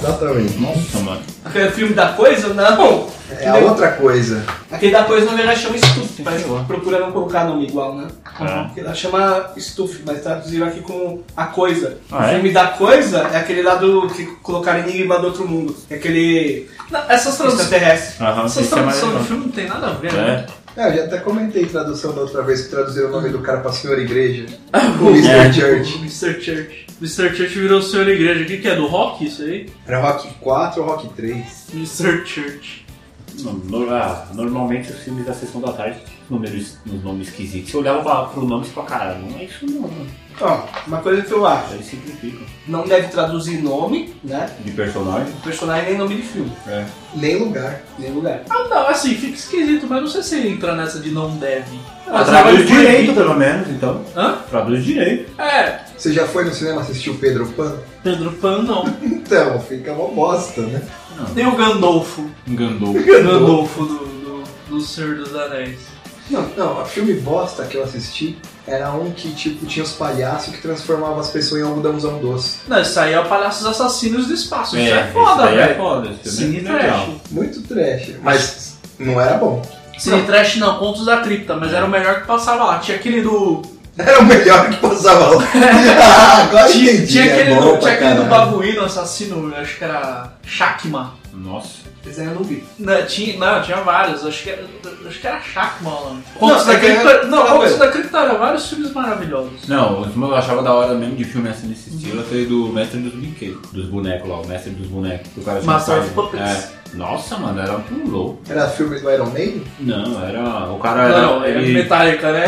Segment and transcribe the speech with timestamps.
[0.00, 0.58] exatamente.
[0.58, 1.20] Nossa, mano.
[1.44, 2.52] Aquele filme da coisa?
[2.54, 3.08] Não.
[3.38, 4.42] É a outra coisa.
[4.70, 8.08] Aquele da coisa na verdade chama Stuff, mas procura não colocar nome igual, né?
[8.40, 8.64] É.
[8.64, 11.98] Porque ela chama Stuff, mas traduziram aqui com A Coisa.
[12.10, 12.28] Ah, o é?
[12.34, 15.76] filme da coisa é aquele lá do que colocaram Enigma do Outro Mundo.
[15.88, 18.24] É aquele Não, essas traduções, extraterrestre.
[18.24, 20.46] Aham, essas é traduções do filme não tem nada a ver, né?
[20.56, 20.60] É.
[20.76, 23.58] É, eu já até comentei tradução da outra vez que traduziram o nome do cara
[23.58, 24.46] pra Senhor Igreja.
[25.00, 25.28] O Mr.
[25.28, 25.52] É.
[25.52, 25.98] Church.
[25.98, 26.40] Mr.
[26.40, 26.86] Church.
[27.00, 27.34] Mr.
[27.34, 28.42] Church virou o senhor igreja.
[28.42, 28.76] O que, que é?
[28.76, 29.68] Do rock isso aí?
[29.86, 31.66] Era Rock 4 ou Rock 3?
[31.72, 32.26] Mr.
[32.26, 32.84] Church.
[33.40, 35.98] No- no- ah, normalmente os filmes da sessão da tarde
[36.30, 37.70] números, uns nomes esquisitos.
[37.70, 40.06] Você olhava pra, pro nome e falava, cara, não é isso não, mano.
[40.40, 41.74] Ó, uma coisa que eu acho.
[41.74, 42.44] Aí simplifica.
[42.66, 44.48] Não deve traduzir nome, né?
[44.64, 45.32] De personagem.
[45.32, 46.86] Do personagem nem nome de filme, É.
[47.14, 47.82] Nem lugar.
[47.98, 48.42] nem lugar.
[48.48, 51.78] Ah, não, assim, fica esquisito, mas não sei se entra nessa de não deve.
[52.06, 54.02] Ah, traduz direito, pelo menos, então.
[54.16, 54.38] Hã?
[54.48, 55.30] Traduz direito.
[55.38, 57.76] É, Você já foi no cinema assistir o Pedro Pan?
[58.02, 58.84] Pedro Pan não.
[59.30, 60.82] Então, fica uma bosta, né?
[61.34, 62.28] Tem o Gandolfo.
[62.48, 62.94] Engandou.
[62.94, 65.78] Gandolfo do, do, do Senhor dos Anéis.
[66.30, 70.54] Não, não, o filme bosta que eu assisti era um que, tipo, tinha os palhaços
[70.54, 72.58] que transformavam as pessoas em algodãozão doce.
[72.68, 74.78] Não, isso aí é o Palhaços Assassinos do Espaço.
[74.78, 75.76] Isso é, esse foda, daí É velho.
[75.76, 77.04] foda, Cine é legal.
[77.06, 77.20] Trash.
[77.30, 78.10] Muito trash.
[78.22, 79.60] Mas não era bom.
[79.98, 82.78] Cine Trash não, Contos da Cripta, mas era o melhor que passava lá.
[82.78, 83.60] Tinha aquele do.
[83.98, 85.44] Era o melhor que passava lá.
[86.00, 87.12] ah, agora Tinha, entendi.
[87.12, 91.14] tinha é aquele, bom do, tinha aquele do babuíno assassino, acho que era Shakma.
[91.34, 91.90] Nossa.
[92.06, 92.64] Esse aí eu não vi.
[92.78, 94.64] Não, tinha, não, tinha vários, acho que era,
[95.06, 96.22] acho que era Shakma o nome.
[96.38, 97.08] Contos Não, da é que Cripta.
[97.10, 99.68] era- Não, Contos da Cripta era vários filmes maravilhosos.
[99.68, 103.00] Não, os eu achava da hora mesmo de filme assim nesse estilo, foi do Mestre
[103.00, 105.28] dos Brinquedos, dos bonecos lá, o Mestre dos Bonecos.
[105.34, 106.40] que O cara tinha Master of Puppets.
[106.76, 106.80] É.
[106.92, 108.40] Nossa, mano, era um louco.
[108.48, 109.62] Era filme do Iron Maiden?
[109.78, 110.72] Não, era.
[110.72, 111.22] O cara era.
[111.22, 111.72] Não, é ele...
[111.74, 112.46] Metallica, né?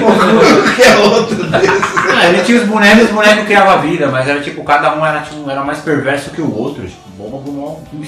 [0.00, 1.82] Qualquer outro desses.
[2.16, 5.04] Ah, ele tinha os bonecos e os bonecos criavam vida, mas era tipo, cada um
[5.04, 6.84] era, tipo, era mais perverso que o outro.
[6.86, 7.52] Tipo, bomba pro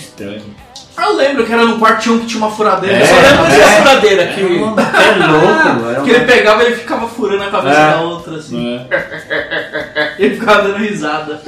[0.04, 0.63] mal um estranho.
[0.96, 2.96] Eu lembro que era no quarto tinha um que tinha uma furadeira.
[2.96, 3.76] É, eu só lembro dessa é.
[3.82, 7.50] furadeira que, um- é louco, era que uma- ele pegava e ele ficava furando a
[7.50, 7.90] cabeça É.
[7.90, 8.86] da outra, assim.
[8.90, 10.14] É.
[10.16, 11.40] Ele ficava dando risada.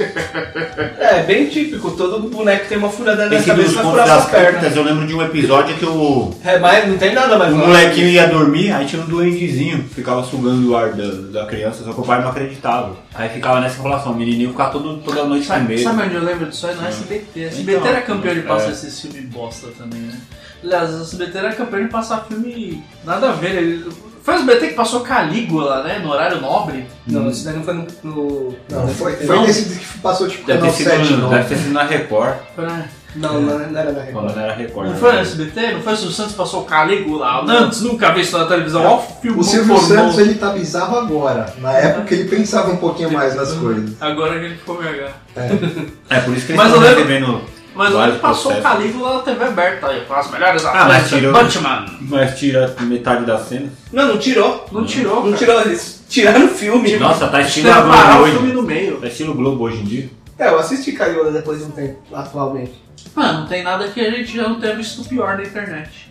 [0.99, 1.91] É, bem típico.
[1.91, 4.47] Todo boneco tem uma furada na Esse cabeça furar das sua perna.
[4.59, 7.55] criptas, eu lembro de um episódio que o, É, mas não tem nada mais o
[7.55, 11.83] molequinho ia dormir, aí tinha um duendezinho que ficava sugando o ar da, da criança,
[11.85, 12.95] só que o pai não acreditava.
[13.15, 15.81] Aí ficava nessa enrolação, o menininho ficava todo, toda noite Sabe, medo.
[15.83, 16.75] sabe onde eu lembro disso aí?
[16.75, 17.43] No SBT.
[17.45, 18.71] SBT Então, era campeão de passar é.
[18.71, 20.17] esse filme bosta também, né?
[20.63, 23.55] Aliás, o SBT era campeão de passar filme nada a ver.
[23.55, 23.91] Ele...
[24.23, 25.99] Foi o SBT que passou Calígula, né?
[25.99, 26.85] No horário nobre.
[27.05, 27.87] Não, isso daí não foi no.
[28.03, 29.43] no- Não, foi, foi Não.
[29.43, 31.29] nesse que passou tipo Deve ter, canal sido, 7, não.
[31.29, 32.89] deve ter sido na Record, Foi, né?
[33.15, 34.35] Não, não, não era na Record.
[34.35, 34.85] não era Record.
[34.87, 34.99] Não né?
[34.99, 35.71] foi no SBT?
[35.71, 37.43] Não foi o Silvio Santos que passou Calígula?
[37.45, 38.83] Nantes, nunca vi isso na televisão.
[38.83, 39.77] Ó, o filme O Silvio.
[39.77, 41.53] Santos, ele tá bizarro agora.
[41.59, 43.91] Na época ele pensava um pouquinho mais nas coisas.
[44.01, 45.11] Agora que ele ficou VH.
[46.09, 47.41] É por isso que Mas eu lembro- recebendo
[47.77, 48.63] Mas vários ele passou o processos.
[48.79, 51.85] Calígula na TV aberta aí, com as melhores Ah, mas do tirou- Batman.
[52.01, 53.69] Mas tira metade da cena.
[53.93, 54.65] Não, não tirou.
[54.71, 55.37] Não tirou, Não cara.
[55.37, 55.61] tirou.
[55.61, 56.97] Eles tiraram o filme.
[56.97, 58.55] Nossa, tá estilo que parar Globo o filme hoje.
[58.55, 58.97] no meio.
[58.99, 60.09] Tá estilo Globo hoje em dia.
[60.39, 62.73] É, eu assisti Caiola depois de um tempo, atualmente.
[63.15, 66.07] Mano, não tem nada que a gente já não tenha visto pior na internet.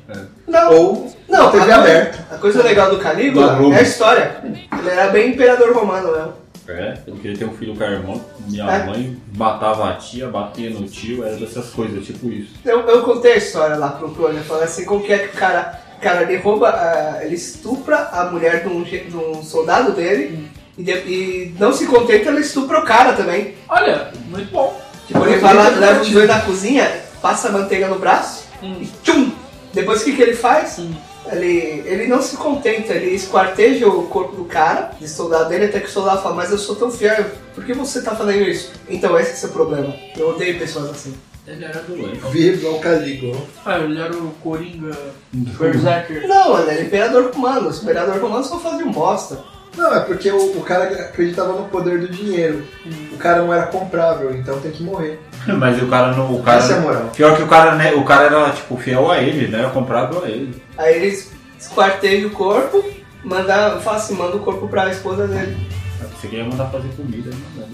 [0.47, 2.27] Não, Ou não, TV aberta.
[2.33, 3.75] A coisa legal do Da Calígula Globo.
[3.75, 4.37] é a história.
[4.45, 6.33] Ele era bem imperador romano mesmo.
[6.69, 8.21] É, ele queria ter um filho com a irmã.
[8.49, 8.85] Minha É.
[8.87, 12.55] mãe matava a tia, batia no tio, era dessas coisas, tipo isso.
[12.65, 15.39] Eu, eu contei a história lá pro Clone, falando assim, como que é que o
[15.39, 19.93] cara, o cara ele rouba, ah, ele estupra a mulher de um, de um soldado
[19.93, 23.55] dele e, de- e não se contenta, ele estupra o cara também.
[23.69, 24.81] Olha, muito bom.
[25.07, 26.91] Tipo, ele vai lá, leva os dois na cozinha,
[27.23, 29.31] passa a manteiga no braço e tchum!
[29.73, 30.79] Depois o que, que ele faz?
[30.81, 30.93] Hum.
[31.33, 35.81] Ele, ele não se contenta, ele esquarteja o corpo do cara, de soldado dele, até
[35.81, 38.73] que o soldado fala, mas eu sou tão fiel, por que você tá fazendo isso?
[38.89, 39.95] Então esse é o seu problema.
[40.17, 41.15] Eu odeio pessoas assim.
[41.47, 42.19] Ele era doente.
[42.33, 43.41] Viva o Calígula.
[43.65, 44.97] Ah, ele era o Coringa
[45.33, 46.27] Berserker.
[46.27, 47.69] Não, mano, ele é imperador romano.
[47.69, 49.45] Os imperador romano só fazem bosta.
[49.77, 52.67] Não, é porque o, o cara acreditava no poder do dinheiro.
[53.13, 55.21] O cara não era comprável, então tem que morrer.
[55.59, 56.35] Mas o cara não.
[56.35, 57.11] O cara, Essa é a moral.
[57.15, 57.93] Pior que o cara, né?
[57.95, 59.61] O cara era tipo fiel a ele, né?
[59.61, 60.61] Era comprado a ele.
[60.77, 62.85] Aí eles esquartejam o corpo,
[63.25, 65.57] manda, fala assim, manda o corpo pra esposa dele.
[66.21, 67.67] Você queria mandar fazer comida, né?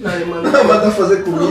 [0.00, 0.48] Não, ele manda.
[0.50, 1.44] Não, manda fazer comida.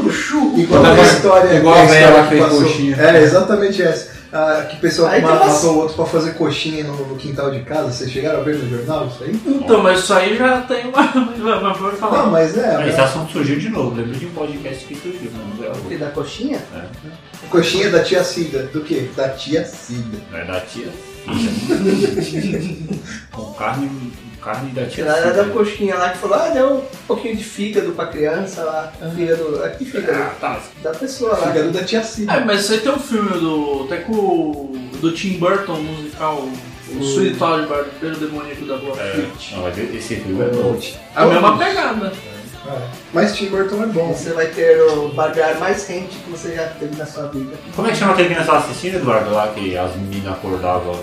[0.57, 1.53] Igual Manda a fazer- história.
[1.53, 2.61] igual que a velha que fez passou.
[2.63, 2.95] coxinha.
[2.97, 4.18] É, exatamente essa.
[4.31, 7.15] Ah, que pessoa Aí ma- tem umas- matou o outro pra fazer coxinha no, no
[7.15, 7.91] quintal de casa.
[7.91, 9.31] Vocês chegaram a ver no jornal isso aí?
[9.45, 11.01] Então, mas isso aí já tem uma.
[11.01, 12.23] Mas mas pode falar.
[12.25, 12.75] Não, mas é.
[12.75, 13.95] Ah, Esse a assunto surgiu de novo.
[13.95, 16.59] Lembro de um podcast que surgiu, não é Ele da coxinha?
[17.49, 18.69] coxinha da tia Cida.
[18.71, 19.09] Do quê?
[19.15, 20.17] Da tia Cida.
[20.31, 20.89] Não é da tia.
[23.31, 27.35] Com carne Carne da tia Ela da coxinha lá que falou, ah, deu um pouquinho
[27.35, 28.91] de fígado pra criança lá.
[29.15, 29.63] Fígado.
[29.63, 30.17] Aqui fígado.
[30.21, 30.59] Ah, tá.
[30.81, 31.47] Da pessoa lá.
[31.47, 32.33] Fígado da tia Cida.
[32.33, 33.83] É, mas isso aí tem um filme do.
[33.85, 34.71] até com o.
[35.01, 36.47] do Tim Burton musical,
[36.89, 39.55] o Todd Barbeiro Demoníaco da Boa É, Fleet.
[39.55, 40.79] não, mas esse filme é bom.
[41.15, 42.13] A mesma pegada.
[42.67, 42.87] É.
[43.13, 44.13] Mas Tim Burton é bom.
[44.13, 47.55] Você vai ter o barbear mais rente que você já teve na sua vida.
[47.75, 50.99] Como é que chama aquele que nós estávamos assistindo, Eduardo, lá que as meninas acordavam?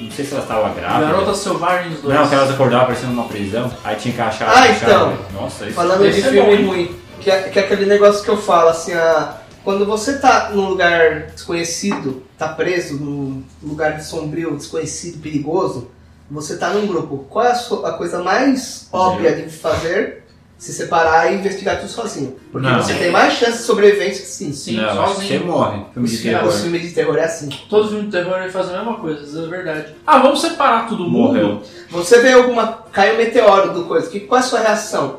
[0.00, 1.10] Não sei se elas estavam grávidas.
[1.10, 2.14] Garotas Selvagens 2.
[2.14, 3.70] Não, que elas acordavam parecendo uma prisão.
[3.84, 4.48] Aí tinha que achar.
[4.48, 5.18] Ah, achar- então.
[5.32, 6.66] Nossa, isso Falando de Esse é filme bom, hein?
[6.66, 10.50] ruim, que é, que é aquele negócio que eu falo, assim, a, quando você tá
[10.52, 15.90] num lugar desconhecido, tá preso num lugar sombrio, desconhecido, perigoso,
[16.30, 17.24] você tá num grupo.
[17.30, 20.25] Qual é a, sua- a coisa mais óbvia de fazer?
[20.58, 22.34] Se separar e investigar tudo sozinho.
[22.50, 22.80] Porque Não.
[22.82, 24.52] você tem mais chance de sobrevivência que sim.
[24.54, 25.40] Sim, não, sozinho.
[25.40, 25.80] você morre.
[25.92, 26.50] Filme de Os terror.
[26.52, 27.50] filmes de terror é assim.
[27.68, 29.84] Todo filme de terror ele faz a mesma coisa, isso é verdade.
[30.06, 31.34] Ah, vamos separar todo mundo?
[31.34, 31.62] Morreu.
[31.90, 32.78] Você vê alguma.
[32.90, 34.08] cai um meteoro do coisa.
[34.08, 35.16] Que, qual é a sua reação?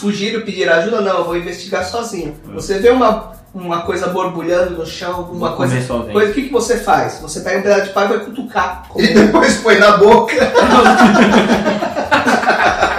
[0.00, 1.00] Fugir, pedir ajuda?
[1.00, 2.34] Não, eu vou investigar sozinho.
[2.54, 5.80] Você vê uma, uma coisa borbulhando no chão, alguma coisa.
[6.12, 7.20] coisa o que, que você faz?
[7.22, 8.86] Você pega um pedaço de pau e vai cutucar.
[8.88, 10.34] Como- E depois põe na boca.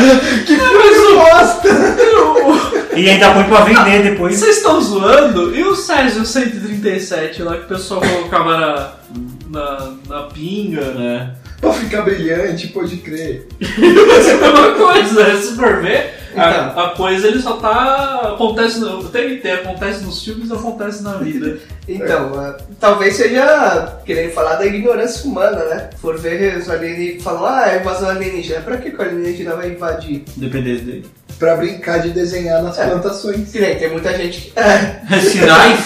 [0.46, 1.68] que filme bosta!
[2.96, 4.36] E ainda põe pra vender depois.
[4.38, 5.54] Vocês estão zoando?
[5.56, 8.92] E o Césio 137 lá que o pessoal colocava na,
[9.48, 10.82] na, na pinga?
[10.92, 11.34] né?
[11.60, 13.46] Pra ficar brilhante, pode crer.
[13.60, 15.36] É a mesma coisa, né?
[15.36, 16.19] se for ver.
[16.36, 18.32] A, a coisa ele só tá.
[18.34, 19.00] acontece no.
[19.00, 21.58] O TNT acontece nos filmes e acontece na vida.
[21.88, 25.90] Então, ah, talvez seja querendo falar da ignorância humana, né?
[26.00, 28.60] For ver os alienígenas falam, ah, é invasão alienígena.
[28.60, 30.24] Pra que, que o alienígena vai invadir?
[30.36, 31.06] Dependesse dele.
[31.38, 32.86] Pra brincar de desenhar nas É.
[32.86, 33.50] plantações.
[33.50, 34.58] Que nem tem muita gente que.
[34.58, 35.80] É, Sinais?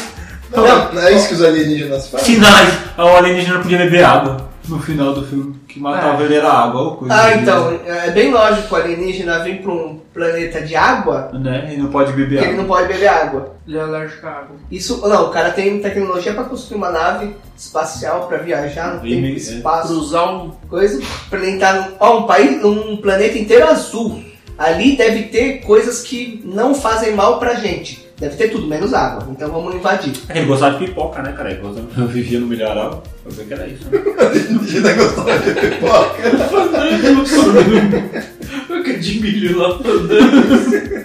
[0.54, 0.92] Não.
[0.92, 2.34] Não é isso que os alienígenas fazem?
[2.34, 2.74] Sinais!
[2.98, 5.63] O alienígena podia beber água no final do filme.
[5.74, 7.12] Que matava ele era água ou coisa.
[7.12, 11.72] Ah, então, é bem lógico o alienígena vir pra um planeta de água Né?
[11.74, 12.56] E não pode beber que ele água.
[12.62, 13.54] não pode beber água.
[13.66, 14.56] Ele é alérgico à água.
[14.70, 19.26] Isso, não, o cara tem tecnologia pra construir uma nave espacial pra viajar no tempo
[19.26, 20.50] e espaço, Cruzar um.
[20.70, 24.22] coisa, pra ele entrar num, ó, um país, num planeta inteiro azul.
[24.56, 28.03] Ali deve ter coisas que não fazem mal pra gente.
[28.24, 29.28] Deve ter tudo, menos água.
[29.30, 30.14] Então vamos invadir.
[30.30, 31.50] Ele gostava de pipoca, né, cara?
[31.50, 33.02] Ele gostava- Eu vivia no milharal.
[33.26, 33.84] Eu vi que era isso.
[33.90, 34.00] Né?
[34.18, 36.22] Alienígena gostava de pipoca.
[38.64, 41.04] Fandango, de milho lá fandango.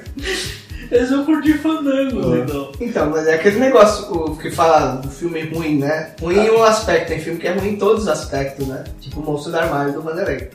[0.91, 2.37] Eles vão curtir fandangos, Ah.
[2.43, 2.71] então.
[2.79, 6.11] Então, mas é aquele negócio o que fala do filme ruim, né?
[6.21, 8.83] Ruim em um aspecto, tem filme que é ruim em todos os aspectos, né?
[9.01, 10.49] Tipo o Monstro do Armário do Vanderlei.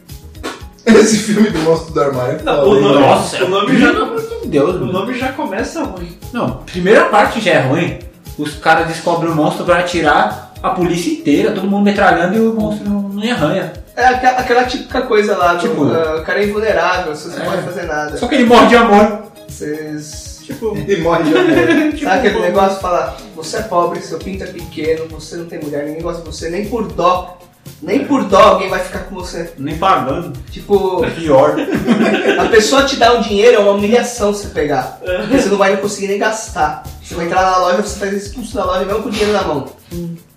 [1.01, 3.91] Esse filme do monstro do armário é Não, foda, o nome- Nossa, o nome já-
[3.93, 4.93] pelo amor de Deus, O mano.
[4.93, 6.17] nome já começa ruim.
[6.33, 7.99] Não, primeira parte já é ruim.
[8.39, 12.53] Os caras descobrem o monstro pra atirar a polícia inteira, todo mundo metralhando e o
[12.55, 13.73] monstro não, não arranha.
[13.97, 17.45] É aqua- aquela típica coisa lá, do, Tipo- ah, o cara é invulnerável, você não
[17.47, 17.51] É.
[17.51, 18.17] pode fazer nada.
[18.17, 19.23] Só que ele morre de amor.
[19.49, 20.41] Vocês.
[20.45, 21.47] Tipo, Ele morre de amor.
[22.03, 25.59] Sabe aquele negócio de falar, você é pobre, seu pinto é pequeno, você não tem
[25.61, 27.39] mulher, ninguém gosta de você, nem por dó.
[27.83, 29.53] Nem por dó alguém vai ficar com você.
[29.59, 30.33] nem pagando.
[30.51, 31.57] Tipo, É pior.
[32.41, 35.01] a pessoa te dá um dinheiro é uma humilhação você pegar.
[35.03, 36.83] Porque você não vai conseguir nem gastar.
[37.03, 39.43] Você vai entrar na loja, você faz expulso da loja mesmo com o dinheiro na
[39.43, 39.67] mão.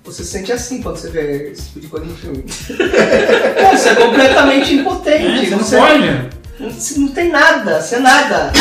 [0.03, 2.43] Você se sente assim quando você vê esse tipo de coisa no filme.
[2.43, 5.25] Pô, você é completamente impotente.
[5.25, 6.37] É, você não você pode.
[6.60, 8.52] Você não tem nada, você é nada.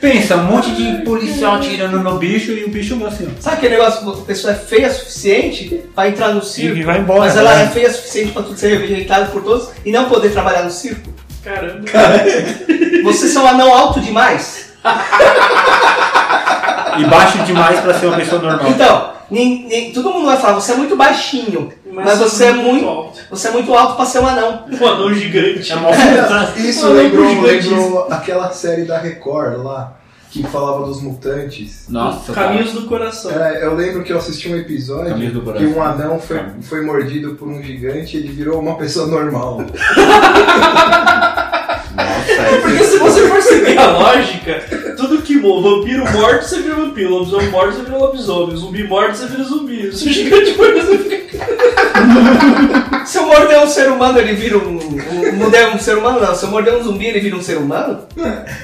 [0.00, 3.40] Pensa, um monte de policial atirando no bicho e o bicho assim, ó.
[3.40, 6.76] Sabe aquele negócio que a pessoa é feia o suficiente pra entrar no circo?
[6.76, 7.20] E vai embora.
[7.20, 7.64] Mas ela né?
[7.64, 10.70] é feia o suficiente pra tudo ser rejeitado por todos e não poder trabalhar no
[10.70, 11.08] circo?
[11.42, 11.84] Caramba.
[13.02, 14.72] Vocês são anão alto demais?
[16.96, 18.70] E baixo demais pra ser uma pessoa normal.
[18.70, 22.86] Então, nem, nem- todo mundo vai falar, você é muito baixinho, mas, você é muito,
[22.86, 23.20] alto.
[23.30, 24.64] você é muito alto pra ser um anão.
[24.80, 25.72] Um anão gigante.
[25.72, 26.60] É fruta.
[26.60, 29.96] Isso lembrou, lembrou aquela série da Record lá,
[30.30, 31.86] que falava dos mutantes.
[31.88, 32.48] Nossa, cara.
[32.48, 33.30] Caminhos do coração.
[33.30, 35.14] É, eu lembro que eu assisti um episódio
[35.56, 39.64] que um anão foi, foi mordido por um gigante e ele virou uma pessoa normal.
[41.94, 44.64] Nossa, é Porque se você for seguir a lógica,
[44.96, 49.26] tudo que vampiro morto, você vira vampiro, lobisomem morto, você vira lobisomem, zumbi morto, você
[49.26, 49.92] vira zumbi.
[49.96, 51.46] Se o gigante morto, você fica.
[53.06, 54.78] Se eu morder um ser humano, ele vira um.
[54.78, 56.34] um morder um ser humano, não.
[56.34, 58.00] Se eu morder um zumbi, ele vira um ser humano?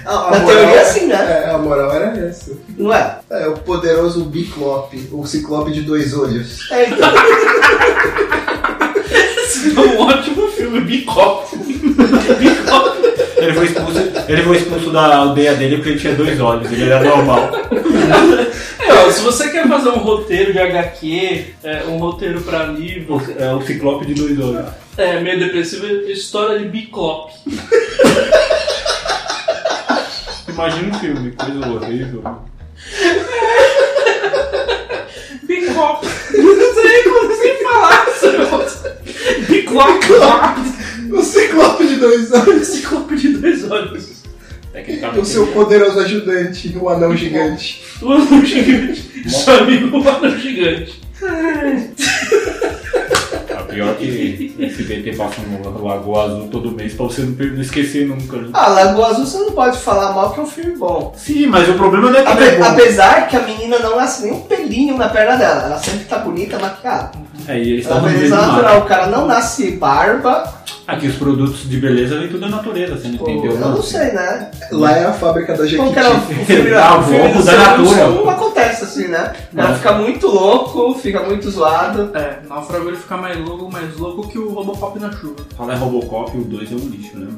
[0.06, 1.44] A, Na teoria, é assim, né?
[1.46, 2.52] É, a moral era essa.
[2.76, 3.18] Não é?
[3.30, 6.70] É o poderoso Biclope, o ciclope de dois olhos.
[6.70, 7.10] É, então.
[9.42, 11.56] Esse é um ótimo filme, Bicop.
[11.56, 13.00] Bicop.
[13.40, 16.90] Ele foi expulso, ele foi expulso da aldeia dele porque ele tinha dois olhos, ele
[16.90, 17.50] era normal.
[18.82, 23.52] É, se você quer fazer um roteiro de HQ, é, um roteiro pra livro, É
[23.52, 24.66] o ciclope de dois olhos.
[24.96, 27.30] é meio depressivo, é história de Biclop.
[30.48, 32.22] Imagina um filme, coisa horrível.
[35.44, 36.02] Biclop.
[36.04, 38.40] Não sei como sem falar, seu.
[39.48, 40.00] Biclop.
[41.18, 42.66] O ciclope de dois olhos.
[42.68, 44.20] Ciclope de dois olhos.
[45.18, 47.82] O seu poderoso ajudante, o anão gigante.
[48.00, 49.28] O anão gigante.
[49.28, 51.00] Seu amigo o anão gigante.
[53.56, 58.06] A pior que esse BT passa um Lagoa Azul todo mês pra você não, esquecer
[58.06, 58.36] nunca.
[58.38, 58.48] né?
[58.52, 61.12] Ah, Lagoa Azul você não pode falar mal que é um filme bom.
[61.16, 62.64] Sim, mas o problema não é que Ape- ele é bom.
[62.64, 65.62] apesar que a menina não nasce nem um pelinho na perna dela.
[65.64, 67.10] Ela sempre tá bonita, maquiada.
[67.48, 68.78] É, e eles estavam beleza natural.
[68.80, 70.60] O cara não nasce barba.
[70.86, 73.52] Aqui os produtos de beleza vem tudo da natureza, você não Pô, entendeu?
[73.52, 74.50] eu não sei, né?
[74.72, 76.44] Lá é a fábrica da Como que era o Jequiti.
[76.46, 78.08] filme, Ah, o filme da natura.
[78.08, 79.32] não acontece assim, né?
[79.52, 82.10] O cara fica muito louco, fica muito zoado.
[82.16, 85.36] É, Náufrago ele fica mais louco, mais louco que o Robocop na chuva.
[85.56, 87.28] Fala em Robocop, o 2 é um lixo, né?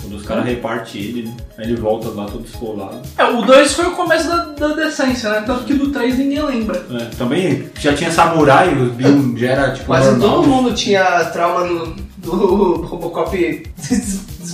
[0.00, 1.34] Quando os caras repartem ele, né?
[1.58, 3.00] Aí ele volta lá todo esfolado.
[3.16, 5.42] É, o 2 foi o começo da, da decência, né?
[5.44, 6.84] Tanto que do 3 ninguém lembra.
[6.90, 10.30] É, também já tinha samurai, os Bill já era tipo Quase normal.
[10.36, 13.62] todo mundo tinha trauma no, do Robocop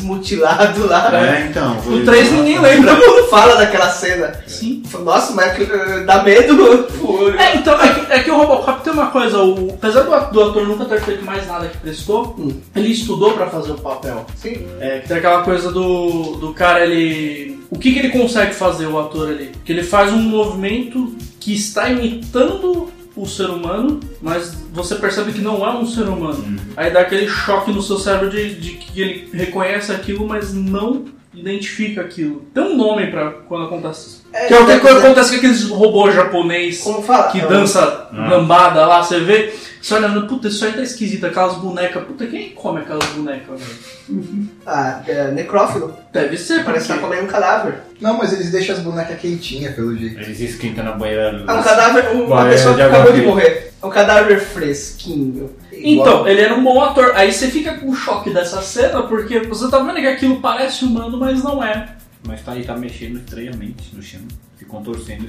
[0.09, 1.11] desmutilado lá.
[1.15, 1.81] É, então.
[1.81, 2.95] foi- O 3 ninguém lembra.
[2.95, 4.33] Todo mundo fala daquela cena.
[4.47, 4.83] Sim.
[5.03, 6.85] Nossa, mas eh, dá medo.
[7.39, 10.67] É, então, é que, é que o Robocop tem uma coisa, o, apesar do ator
[10.67, 12.61] nunca ter feito mais nada que prestou, Hum.
[12.75, 14.27] ele estudou pra fazer o papel.
[14.37, 14.67] Sim.
[14.81, 17.61] É, que tem aquela coisa do, do cara, ele.
[17.71, 19.53] O que, que ele consegue fazer, o ator ali?
[19.65, 25.41] Que ele faz um movimento que está imitando o ser humano, mas você percebe que
[25.41, 26.45] não é um ser humano.
[26.77, 31.05] Aí dá aquele choque no seu cérebro de, de que ele reconhece aquilo, mas não
[31.33, 32.45] identifica aquilo.
[32.55, 34.25] Tem um nome pra quando acontece isso.
[34.33, 37.29] É, Que é o que deve- quando acontece com aqueles robôs japonês Como fala?
[37.31, 38.29] que É, dança Ah.
[38.31, 39.53] lambada lá, você vê,
[39.87, 44.49] você olha, puta, isso aí tá esquisito, aquelas bonecas, puta, quem come aquelas bonecas, velho?
[44.67, 45.95] Ah, é, necrófilo.
[46.11, 47.81] Deve ser, Parece que tá comendo um cadáver.
[48.01, 50.19] Não, mas eles deixam as bonecas quentinhas, pelo jeito.
[50.21, 51.45] Eles esquentam na banheira.
[51.47, 53.73] É um cadáver, um- uma pessoa é que de acabou de morrer.
[53.83, 55.51] É um cadáver fresquinho.
[55.71, 57.13] Então, ele era um bom ator.
[57.15, 60.85] Aí você fica com o choque dessa cena, porque você tá vendo que aquilo parece
[60.87, 61.95] humano, mas não é.
[62.27, 64.23] Mas tá aí, tá mexendo estranhamente no chão.
[64.59, 65.27] Se contorcendo.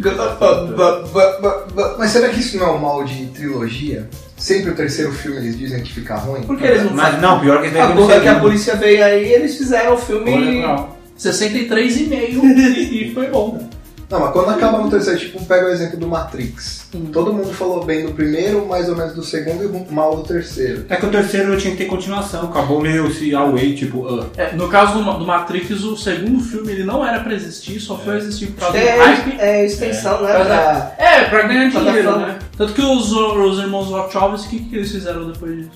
[1.98, 4.10] Mas será que isso não é um mal de trilogia?
[4.38, 6.42] Sempre o terceiro filme eles dizem que fica ruim?
[6.44, 7.22] Por que eles não Mas fazem?
[7.22, 10.32] não, pior que no porra que a polícia veio aí, eles fizeram o filme.
[10.34, 10.96] Olha, não.
[11.18, 12.44] 63,5
[12.92, 13.70] e foi bom.
[14.08, 16.86] Não, mas quando acaba no terceiro, tipo, pega o exemplo do Matrix.
[16.94, 17.06] Hum.
[17.12, 20.86] Todo mundo falou bem do primeiro, mais ou menos do segundo e mal do terceiro.
[20.89, 24.27] É que o terceiro tinha que ter continuação, acabou meio se away, tipo, ah.
[24.38, 27.98] É, no caso do, do Matrix, o segundo filme ele não era pra existir, só
[27.98, 29.39] foi existir por causa do É, hype.
[29.39, 30.34] é extensão, né?
[30.34, 30.96] Pra.
[31.00, 32.38] É, pra ganhar dinheiro, né?
[32.58, 35.72] Tanto que os, os irmãos Wachowski, o que, que eles fizeram depois disso?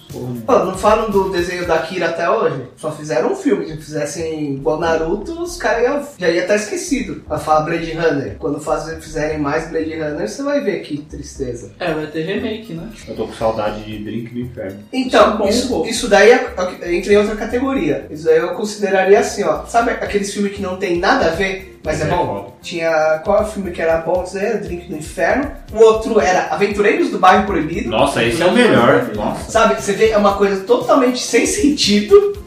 [0.46, 2.64] Pô, não falam do desenho da Kira até hoje?
[2.78, 3.66] Só fizeram um filme.
[3.68, 7.22] Se fizessem igual Naruto, os caras iam- já ia estar esquecido.
[7.28, 8.36] Pra falar Blade Runner.
[8.40, 11.72] Quando faz- fizerem mais Blade Runner, você vai ver que tristeza.
[11.80, 12.90] É, vai ter remake, né?
[13.08, 14.80] Eu tô com saudade de Drink do Inferno.
[14.94, 15.86] Então, Bom, isso, pô.
[15.86, 18.08] isso daí é- é- entra em outra categoria.
[18.10, 19.66] Isso daí eu consideraria assim, ó.
[19.66, 22.26] Sabe aqueles filmes que não tem nada a ver, mas é, É bom?
[22.26, 22.48] foda.
[22.62, 23.22] Tinha.
[23.24, 24.24] Qual é o filme que era bom?
[24.36, 25.50] Era Drink do Inferno.
[25.74, 27.90] O outro era Aventureiros do Bairro Proibido.
[27.90, 29.10] Nossa, esse é o melhor.
[29.16, 29.50] Nossa.
[29.52, 32.38] Sabe, você vê, é uma coisa totalmente sem sentido.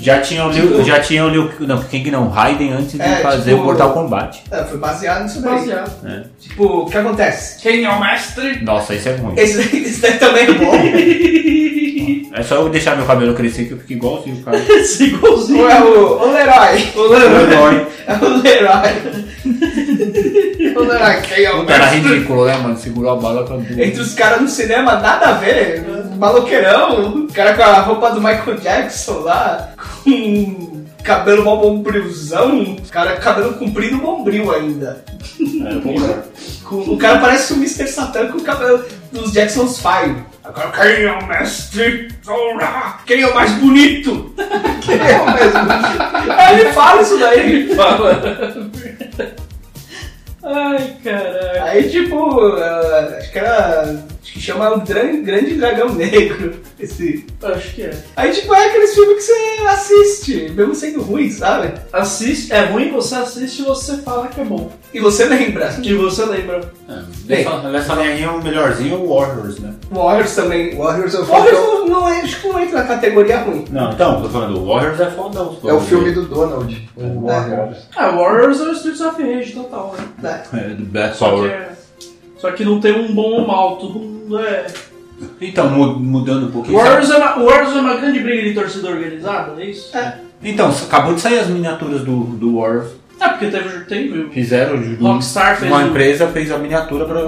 [0.00, 3.02] Já tinha o Liu, já tinha o Liu, não, quem que não, Raiden antes de
[3.02, 4.42] É, fazer tipo- o Mortal Kombat.
[4.50, 5.52] É, foi baseado nisso daí.
[5.58, 6.06] Baseado.
[6.06, 6.22] É.
[6.40, 7.60] Tipo, o que acontece?
[7.60, 8.64] Quem é o mestre?
[8.64, 9.34] Nossa, isso é ruim.
[9.36, 10.72] Esse, esse daí também é bom.
[12.32, 14.58] É só eu deixar meu cabelo crescer que eu fico igualzinho o cara.
[14.68, 15.60] Esse igualzinho.
[15.62, 16.92] Ou é o, o Leroy?
[16.94, 17.86] O Leroy.
[18.06, 18.90] É o Leroy.
[20.76, 22.00] o Leroy, quem é o Puta, era mestre?
[22.10, 22.76] ridículo, né, mano?
[22.76, 23.84] Segurou a bala com a bunda.
[23.84, 25.84] Entre os caras no cinema, nada a ver.
[26.18, 27.24] Maloqueirão.
[27.24, 29.70] O cara com a roupa do Michael Jackson lá.
[30.04, 32.62] Com cabelo mó bombrilzão.
[32.62, 35.04] O cara com cabelo comprido bombril ainda.
[35.38, 36.22] Melhor.
[36.64, 37.86] Com- O cara parece o Mr.
[37.86, 40.16] Satan com o cabelo dos Jackson's Five.
[40.46, 42.08] Agora, quem é o mestre?
[43.04, 44.32] Quem é o mais bonito?
[44.80, 45.58] Quem é o mesmo?
[46.38, 47.40] Aí ele fala isso daí.
[47.40, 48.22] Ele fala.
[50.44, 51.64] Ai, caralho.
[51.64, 53.98] Aí, tipo, eh, acho que era.
[54.26, 56.54] Acho que chama o Gran- Grande Dragão Negro.
[56.80, 57.24] Esse.
[57.40, 57.96] Acho que é.
[58.16, 61.72] Aí, tipo, é aqueles filmes que você assiste, mesmo sendo ruim, sabe?
[61.92, 64.70] Assiste, é ruim, você assiste e você fala que é bom.
[64.92, 65.68] E você lembra.
[65.68, 66.60] Que você lembra.
[66.88, 69.74] É, dessa linha, o melhorzinho é o Warriors, né?
[69.92, 70.76] Warriors também.
[70.76, 73.64] Warriors é o filme, Warriors não, não, é- acho que não entra na categoria ruim.
[73.70, 75.56] Não, então, tô falando, o Warriors é fodão.
[75.64, 77.32] é o filme do Donald, o É.
[77.32, 77.78] Warriors.
[77.94, 80.04] Ah, Warriors é o Streets of Rage total, né?
[80.52, 80.62] Né?
[80.66, 81.50] É, do Black Só que, Power.
[81.50, 81.68] é-
[82.46, 84.66] só que não tem um bom ou mal, todo mundo é.
[85.40, 86.78] Então, mu- mudando um pouquinho.
[86.78, 89.96] Warriors é, uma, Warriors é uma grande briga de torcida organizada, é isso?
[89.96, 90.18] É.
[90.42, 92.90] Então, acabou de sair as miniaturas do, do Warriors.
[93.18, 94.78] É, porque teve, teve Fizeram.
[95.00, 97.20] Rockstar fez Uma o- empresa fez a miniatura pra.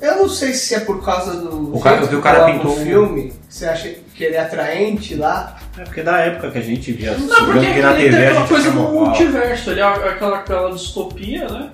[0.00, 2.82] Eu não sei se é por causa do O cara- o cara pintou o um-
[2.84, 5.58] filme, você acha que ele é atraente lá.
[5.76, 7.12] É porque da época que a gente via.
[7.18, 10.70] Não, porque que na ele TV tem aquela coisa do multiverso, ele é aquela, aquela
[10.70, 11.68] distopia, né?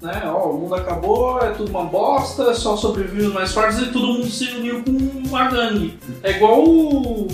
[0.00, 0.22] Né?
[0.26, 4.06] Ó, o mundo acabou, é tudo uma bosta, só sobrevivem os mais fortes e todo
[4.06, 4.90] mundo se uniu com
[5.28, 5.98] uma gangue.
[6.22, 7.28] É igual o.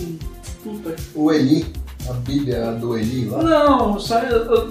[0.62, 0.94] Puta.
[1.14, 1.66] O Eli,
[2.08, 3.42] a Bíblia do Eli lá.
[3.42, 3.98] Não,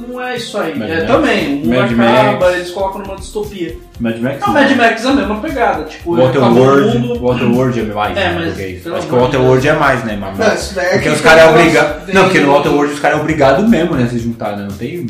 [0.08, 0.78] não é isso aí.
[0.78, 1.08] Mad é Max.
[1.08, 2.56] também, o mundo Mad acaba, Max.
[2.56, 3.78] eles colocam numa distopia.
[4.00, 4.40] Mad Max.
[4.42, 6.98] Não, Mad Max é a mesma pegada, tipo, Water acabou o World.
[7.00, 8.34] mundo- Water World é mais, É, né?
[8.46, 10.18] mas, pelo Acho que o amor de Water World é mais, né?
[10.38, 13.00] Mas, daí é porque que os caras é gosto Não, porque no Water World os
[13.00, 14.08] caras é obrigados mesmo, né?
[14.08, 14.68] Se juntar, né?
[14.70, 15.08] Não tem.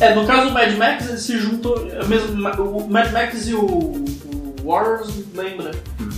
[0.00, 1.74] É, no caso do Mad Max, eles se juntam.
[2.00, 4.04] é mesmo, o Mad Max e o, o
[4.64, 5.70] Warriors, lembra?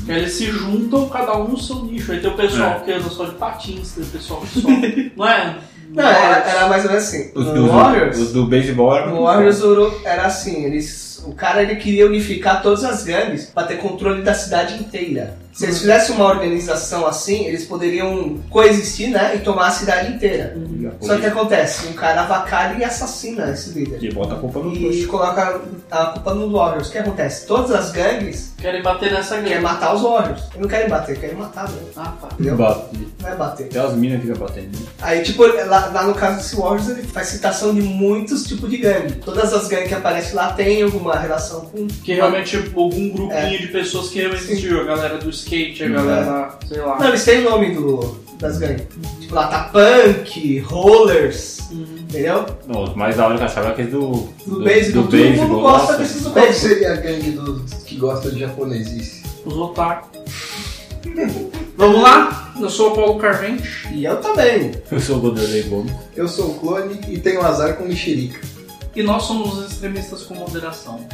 [0.09, 2.13] Eles se juntam, cada um no seu nicho.
[2.13, 2.85] Aí tem o pessoal É.
[2.85, 4.69] que anda só de patins, tem o pessoal que só.
[5.17, 5.59] não é?
[5.91, 7.31] Não, era, era mais ou menos assim.
[7.35, 9.15] Os, do, Warriors, os do beisebol eram.
[9.15, 9.63] no Warriors
[10.05, 14.35] era assim, eles, o cara ele queria unificar todas as gangues pra ter controle da
[14.35, 15.39] cidade inteira.
[15.51, 20.55] Se eles fizessem uma organização assim, eles poderiam coexistir, né, e tomar a cidade inteira.
[21.01, 23.99] Só que acontece, um cara avacalha e assassina esse líder.
[24.05, 25.61] E bota a culpa no E coloca
[25.91, 26.89] a culpa no Warriors.
[26.89, 27.47] O que acontece?
[27.47, 29.61] Todas as gangues Querem bater nessa querem guerra.
[29.63, 30.41] matar os Warriors.
[30.51, 31.89] Eles não querem bater, querem matar mesmo.
[31.97, 32.29] Ah, tá.
[32.33, 32.57] Entendeu?
[32.57, 33.09] Bate.
[33.23, 33.67] Não é bater.
[33.67, 34.79] Até as minas ficam batendo.
[35.01, 38.79] Aí, tipo, lá, lá no caso desse Warriors, ele faz citação de muitos tipos de
[38.79, 39.13] gangue.
[39.25, 41.87] Todas as gangues que aparecem lá têm alguma relação com.
[41.87, 43.59] Que realmente algum grupinho É.
[43.59, 44.81] de pessoas que realmente existiu.
[44.81, 46.99] A galera do skate, a galera, sei lá.
[46.99, 48.87] Não, eles têm o nome do, das gangues.
[49.21, 52.47] Tipo, lá tá punk, rollers, entendeu?
[52.67, 54.29] Não, os mais da hora que eu achava é aqueles do.
[54.47, 56.69] Do beisebol, todo mundo gosta desses do Qual beisebol.
[56.69, 59.23] seria a gangue dos que gosta de japonesice?
[59.45, 60.09] Os otaku.
[61.77, 62.53] Vamos lá?
[62.61, 63.87] Eu sou o Paulo Carvente.
[63.93, 64.73] E eu também.
[64.91, 65.93] Eu sou o Goderley Gomes.
[66.17, 68.41] Eu sou o clone e tenho azar com mexerica.
[68.97, 71.07] E nós somos os extremistas com moderação.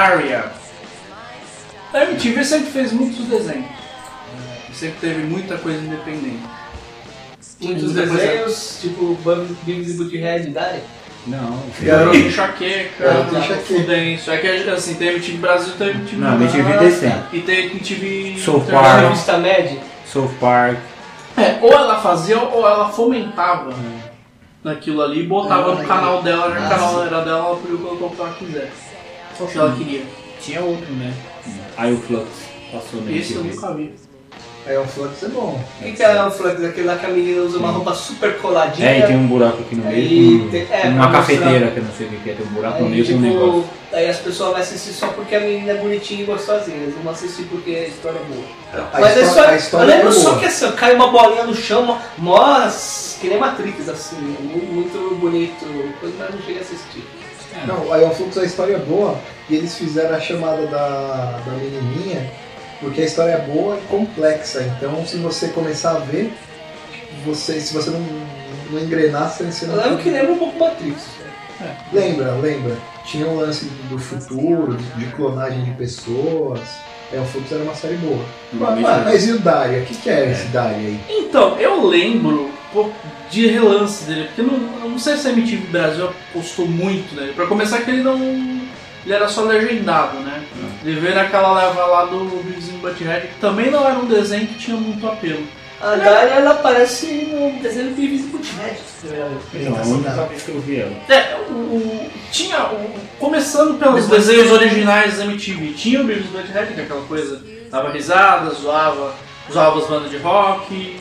[0.00, 0.44] Daria.
[1.92, 3.66] A MTV sempre fez muitos desenhos.
[4.70, 6.40] E sempre teve muita coisa independente.
[7.60, 9.18] Muitos coisa- desenhos, tipo
[9.64, 10.82] Beavis e Butthead, Daria.
[11.26, 13.26] Não, Garoto enxaqueca.
[13.66, 14.32] Fudêncio.
[14.32, 17.18] É que assim, tem MTV Brasil, tem MTV Não, MTV decente.
[17.34, 19.02] E tem MTV South Park.
[19.02, 19.76] revista Mad.
[20.06, 20.78] South Park.
[21.36, 23.74] É, ou ela fazia ou ela fomentava
[24.64, 27.38] naquilo ali e botava no Ah, canal dela, já que o ah, canal era dela,
[27.48, 28.72] ela podia colocar o que ela quiser.
[29.40, 30.02] O que ela queria.
[30.40, 31.12] Tinha outro, né?
[31.76, 32.26] Aí o Flux
[32.72, 33.54] passou na Esse eu MTV.
[33.60, 33.94] nunca vi.
[34.66, 35.58] É um flux é bom.
[35.80, 36.62] O que, que é o Flux?
[36.62, 38.88] Aquele lá que a menina usa uma roupa super coladinha.
[38.90, 39.96] É, e tem um buraco aqui no meio.
[39.98, 41.70] Aí com- tem- é, uma pra cafeteira, mostrar.
[41.70, 42.34] que eu não sei o que é.
[42.34, 43.62] Tem um buraco no Aí, meio com um negócio.
[43.62, 46.76] tipo, aí as pessoas vão assistir só porque a menina é bonitinha e gostosinha.
[46.76, 48.86] Eles não vão assistir porque a história é boa.
[48.94, 50.38] A Mas a história, a história eu lembro é só boa.
[50.40, 52.68] que assim, cai uma bolinha no chão, mó-
[53.20, 55.64] que nem Matrix, assim, mu- muito bonito.
[56.00, 57.02] Coisa mais não cheguei a assistir.
[57.66, 61.52] Não, aí o Flux a história é boa e eles fizeram a chamada da, da
[61.52, 62.30] menininha
[62.80, 64.62] porque a história é boa e complexa.
[64.62, 66.32] Então, se você começar a ver,
[67.24, 68.00] você, se você não,
[68.70, 69.76] não engrenar, você você Eu não.
[69.82, 71.02] lembro que lembra um pouco Matrix.
[71.92, 72.76] Lembra, lembra.
[73.04, 76.60] Tinha o lance do futuro, de clonagem de pessoas.
[77.12, 78.24] É, o Flux era uma série boa.
[78.52, 79.80] Mas, mas- mas e o Daria?
[79.80, 81.00] O que, que é esse Daria aí?
[81.08, 82.48] Então, eu lembro
[83.30, 87.32] de relance dele, porque não, eu não sei se a MTV Brasil apostou muito nele.
[87.32, 88.18] Pra começar que ele não.
[89.04, 90.42] Ele era só legendado, né?
[90.84, 94.54] Ele veio naquela leva lá do and Butthead, que também não era um desenho que
[94.58, 95.42] tinha muito apelo.
[95.80, 98.76] A Daria, ela aparece no desenho do e Butthead.
[99.54, 100.92] Então, é a única vez que eu vi ela.
[101.08, 106.14] É, o, o- tinha, o- começando pelos Depois desenhos originais da MTV, tinha o e
[106.16, 107.40] Butthead, que é aquela coisa,
[107.70, 109.14] dava risada, zoava,
[109.50, 110.96] zoava as bandas de rock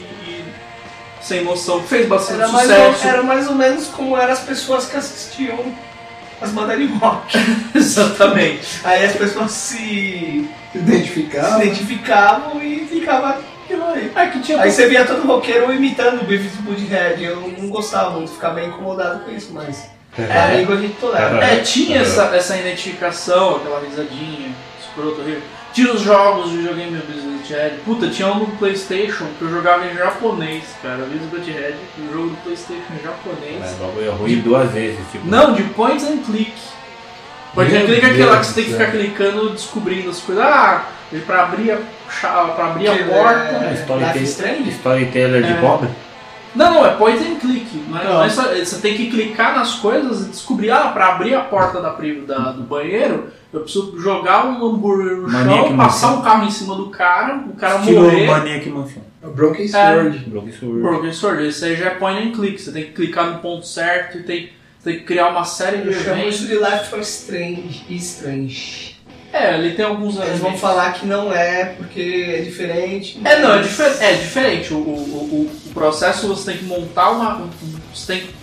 [1.22, 3.04] sem noção, fez bastante Era mais, sucesso.
[3.08, 5.60] ou, era mais ou menos como eram as pessoas que assistiam
[6.42, 7.38] as bandas de rock.
[7.76, 8.80] Exatamente.
[8.84, 11.58] Aí as pessoas se, Se identificar.
[11.58, 14.12] se identificavam e ficava aquilo aí.
[14.16, 17.24] É que tinha Aí você via todo roqueiro imitando o Beavis e Butthead.
[17.24, 21.46] Eu não gostava muito, ficava bem incomodado com isso, mas é amigo a gente tolera.
[21.46, 24.52] É, tinha essa, essa identificação, aquela risadinha,
[24.90, 25.42] escroto horrível.
[25.74, 27.76] Tinha os jogos de videogame do Butthead.
[27.86, 30.98] Puta, tinha um no Playstation que eu jogava em japonês, cara.
[30.98, 33.58] Beavis e Butthead, um jogo do Playstation em japonês.
[33.60, 35.28] Mas o bagulho é ruim duas vezes, tipo.
[35.28, 36.54] Não, de point and click.
[37.54, 40.44] Point and click é aquele lá que você tem que ficar clicando, descobrindo as coisas.
[40.44, 40.86] Ah,
[41.26, 41.78] pra abrir a,
[42.18, 43.66] pra abrir a porta.
[43.66, 46.09] É, is storyteller, storyteller de É.
[46.56, 47.68] Não, não, é point and click.
[48.02, 51.36] É, não é só- você tem que clicar nas coisas e descobrir, ah, pra abrir
[51.36, 55.74] a porta da, da- do banheiro, eu preciso jogar um hambúrguer no Mania chão, que
[55.78, 58.26] passar um carro em cima do cara, o cara Estilo morrer.
[58.28, 59.02] Maniac Mansion.
[59.22, 60.18] Broken Sword.
[60.30, 60.82] Broken Sword.
[60.82, 62.60] Broken Sword, esse aí já é point and click.
[62.60, 64.50] Você tem que clicar no ponto certo e tem,
[64.84, 66.36] tem que criar uma série de Eu chamo eventos.
[66.36, 68.98] isso de Life for Strange e Strange.
[69.32, 70.60] É, ele tem alguns Eles vão elementos.
[70.62, 73.20] falar que não é porque é diferente.
[73.24, 74.74] É, não, é, mas- difer é diferente.
[74.74, 77.38] O, o, o processo você tem que montar uma.
[77.38, 77.50] um-
[77.94, 78.34] Você tem que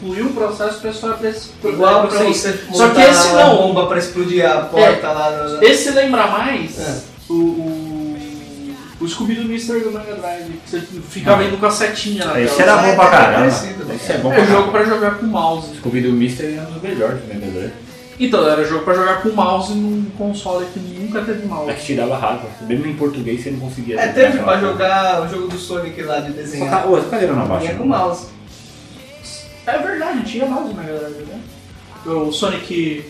[0.00, 2.34] concluir um processo pra história pra esse Igual pra prosseguir.
[2.34, 3.56] você Só que esse não.
[3.56, 5.62] bomba pra explodir a porta lá no...
[5.62, 6.98] Esse lembra mais É.
[7.28, 10.50] o, o, o Scooby do Mystery do Mega Drive.
[10.64, 13.38] que Você fica vendo com a setinha na Esse era bom pra é caramba.
[13.38, 13.92] parecido.
[13.92, 14.72] Esse é bom É pra jogo caramba.
[14.72, 15.76] pra jogar com mouse.
[15.76, 17.72] Scooby-Doo Mystery é um dos melhores do Mega Drive.
[18.24, 21.72] Então, era jogo pra jogar com mouse num console que nunca teve É mouse.
[21.74, 22.46] que tirava raiva.
[22.62, 23.98] Mesmo em português você não conseguia.
[24.00, 24.60] É, teve pra coisa.
[24.60, 26.82] jogar o jogo do Sonic lá de desenhar.
[26.82, 27.66] tá, ô, cadeira não abaixa.
[27.66, 27.98] Vinha com não.
[27.98, 28.26] mouse.
[29.66, 31.40] É verdade, tinha mouse na Drive, né?
[32.06, 33.04] O Sonic.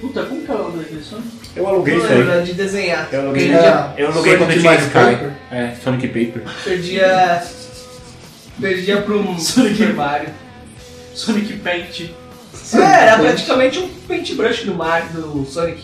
[0.00, 1.28] Puta, como que é o nome daquele Sonic?
[1.56, 2.22] Eu aluguei Não isso aí.
[2.22, 3.08] lembro, de desenhar.
[3.10, 4.92] Eu aluguei, Perdia, eu aluguei quando Sonic tinha mais Sky.
[4.92, 5.32] Paper.
[5.50, 6.42] É, Sonic Paper.
[6.64, 7.42] perdia,
[8.60, 9.74] perdia pro Sonic.
[9.76, 10.28] Super Mario.
[11.14, 12.10] Sonic Paint.
[12.74, 15.80] É, era praticamente um paintbrush do Mario, do Sonic.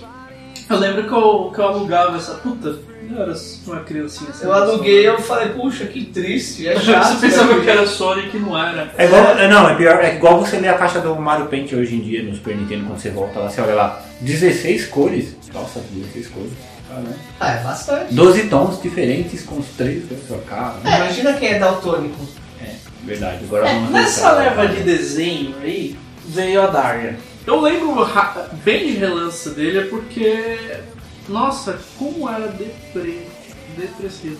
[0.70, 2.34] Eu lembro que eu, que eu alugava essa.
[2.34, 3.34] Puta, eu era
[3.66, 4.44] uma criancinha assim.
[4.44, 7.20] Eu aluguei eu falei, puxa, que triste, é Você chato.
[7.20, 7.62] pensava né?
[7.64, 8.90] que era Sonic e não era.
[8.96, 11.72] É igual, é, não, é pior, é igual você ler a caixa do Mario Paint
[11.72, 15.36] hoje em dia no Super Nintendo quando você volta lá, você olha lá, 16 cores.
[15.52, 16.52] Nossa, 16 cores.
[16.88, 17.10] Caramba.
[17.40, 18.14] Ah, é bastante.
[18.14, 20.76] 12 tons diferentes com os três da sua cara.
[20.84, 22.26] É, imagina quem é daltônico.
[22.62, 22.70] É,
[23.04, 23.44] verdade.
[23.44, 24.42] Agora É, vamos nessa voltar.
[24.56, 25.96] leva de desenho aí,
[26.32, 27.18] veio a Daria.
[27.46, 28.06] Eu lembro
[28.64, 30.58] bem de relance dele é porque.
[31.28, 33.26] Nossa, como era depre,
[33.76, 34.38] depressivo.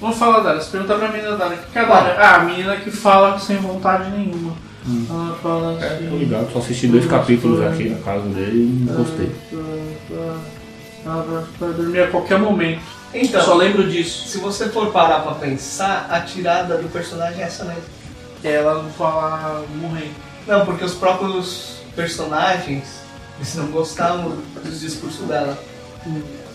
[0.00, 0.60] Vamos falar da Daria.
[0.62, 1.58] Você pergunta pra menina da Daria.
[1.58, 2.14] O que é a Daria?
[2.20, 4.54] Ah, a menina que fala sem vontade nenhuma.
[5.08, 6.08] Ela fala É, assim.
[6.10, 9.34] tô ligado, só assisti dois capítulos aqui na casa dele e não gostei.
[11.06, 12.82] Ela vai- dormir a qualquer momento.
[13.12, 14.28] Eu Então, só lembro disso.
[14.28, 17.82] se você for parar pra pensar, a tirada do personagem é essa mesmo.
[18.42, 20.23] Ela não fala morrendo.
[20.46, 22.84] Não, porque os próprios personagens,
[23.36, 25.58] eles não gostavam dos discursos dela.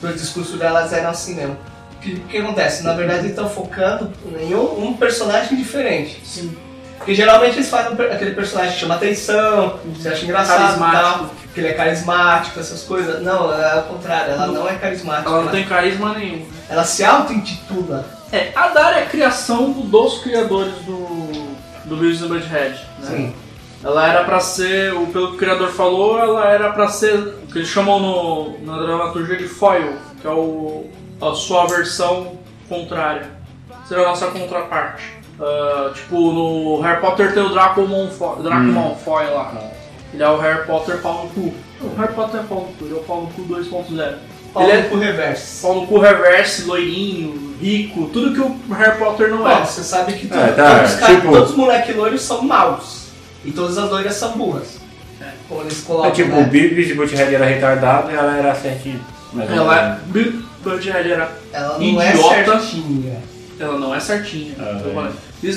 [0.02, 1.58] Os discursos delas eram assim mesmo.
[1.94, 2.84] O que, que acontece?
[2.84, 6.22] Na verdade, eles estão focando em um, um personagem diferente.
[6.26, 6.56] Sim.
[6.98, 11.60] Porque geralmente eles fazem aquele personagem que chama atenção, você acha engraçado e tal, que
[11.62, 13.22] ele é carismático, essas coisas.
[13.24, 15.30] Não, é ao contrário, ela não é carismática.
[15.30, 16.46] Ela não tem carisma nenhum.
[16.70, 18.06] ela se auto-intitula.
[18.32, 23.08] É, a Daria é a criação do- dos criadores do, do Beavis and Butthead, né?
[23.10, 23.36] Sim.
[23.84, 27.48] Ela era pra ser, o, pelo que o criador falou, ela era pra ser o
[27.48, 30.88] que eles chamam no, na dramaturgia de foil, que é o,
[31.22, 32.34] a sua versão
[32.68, 33.28] contrária.
[33.88, 35.04] Seria a nossa contraparte.
[35.40, 39.54] Ah, tipo, no Harry Potter tem o Draco Malfoy, Draco Malfoy lá.
[40.14, 41.54] Ele é o Harry Potter pau no cu.
[41.82, 44.14] O Harry Potter é pau no cu, ele é o pau no cu 2.0.
[44.54, 45.62] Paulo Ele é pro reverso.
[45.62, 49.64] pau no cu reverse, loirinho, rico, tudo que o Harry Potter não é.
[49.64, 52.42] você sabe que to- É, tá, todos, os caras- tipo- todos os moleques loiros são
[52.42, 52.99] maus.
[53.46, 54.78] E todas as loiras são burras.
[55.48, 56.42] Como eles colocam, É tipo, né?
[56.42, 58.54] o Beavis e Butthead era retardado e ela era
[59.34, 60.00] mais ou Ela é.
[60.64, 62.60] Butthead era Ela não é idiota.
[62.60, 63.18] certinha.
[63.60, 64.56] Ela não é certinha.
[64.60, 64.94] Ah, Tô é.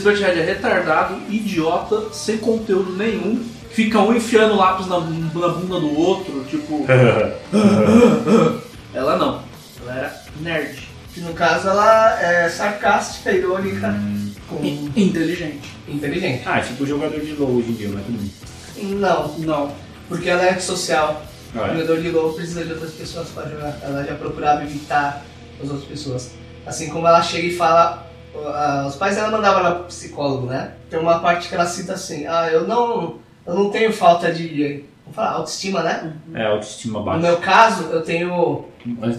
[0.03, 3.45] Butthead é retardado, idiota, sem conteúdo nenhum.
[3.71, 6.85] Fica um enfiando lápis na, na bunda do outro, tipo.
[8.95, 9.43] ela não.
[9.83, 10.89] Ela era nerd.
[11.15, 14.22] Que no caso ela é sarcástica, irônica, Hum.
[14.59, 15.61] Com inteligente.
[15.89, 16.43] inteligente.
[16.47, 18.95] ah, tipo jogador de LoL hoje em dia, mas tudo bem.
[18.97, 19.73] Não, Não.
[20.09, 21.23] porque ela é antissocial.
[21.55, 21.75] O Ah, é.
[21.75, 23.79] jogador de LoL precisa de outras pessoas para jogar.
[23.83, 25.23] Ela já procurava evitar
[25.63, 26.31] as outras pessoas.
[26.65, 28.07] Assim como ela chega e fala
[28.47, 30.73] ah, os pais dela mandavam ela pro psicólogo, né?
[30.89, 34.85] Tem uma parte que ela cita assim, ah, eu não, eu não tenho falta de,
[35.05, 36.13] vamos falar, autoestima, né?
[36.33, 37.21] É, autoestima No baixa.
[37.21, 38.65] meu caso, eu tenho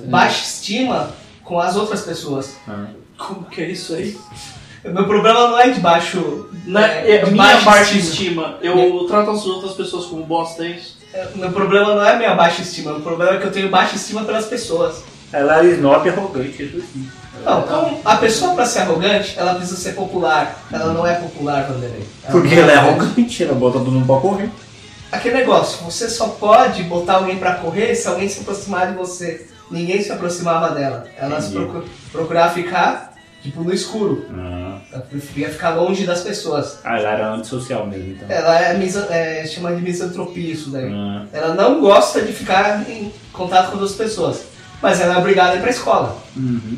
[0.07, 1.11] baixa estima
[1.43, 2.55] com as outras pessoas.
[2.67, 2.87] Ah.
[3.17, 4.17] Como que é isso aí?
[4.85, 7.03] Meu problema não é de baixo, Né?
[7.09, 8.57] é, É, de minha baixa baixa estima.
[8.57, 8.57] estima.
[8.61, 10.97] Eu trato as outras pessoas como bosta, é isso?
[11.13, 13.95] É, meu problema não é minha baixa estima, o problema é que eu tenho baixa
[13.95, 15.03] estima pelas pessoas.
[15.31, 17.07] Ela é snob e arrogante, isso sim.
[17.43, 20.63] Não, então, a pessoa pra ser arrogante, ela precisa ser popular.
[20.71, 22.07] Ela não é popular, Vanderlei.
[22.31, 24.49] Porque ela é arrogante, ela bota todo mundo pra correr.
[25.11, 29.47] Aquele negócio, você só pode botar alguém pra correr se alguém se aproximar de você.
[29.69, 31.05] Ninguém se aproximava dela.
[31.17, 31.39] Ela
[32.11, 34.25] procurava ficar, tipo, no escuro.
[34.31, 36.77] Ah, Ela preferia ficar longe das pessoas.
[36.83, 38.27] Ah, ela era antissocial mesmo, então.
[38.29, 40.87] Ela é, misa, é chama de misantropia isso daí.
[40.93, 44.43] Ah, Ela não gosta de ficar em contato com outras pessoas.
[44.81, 46.15] Mas ela é obrigada a ir pra escola.
[46.37, 46.77] uhum.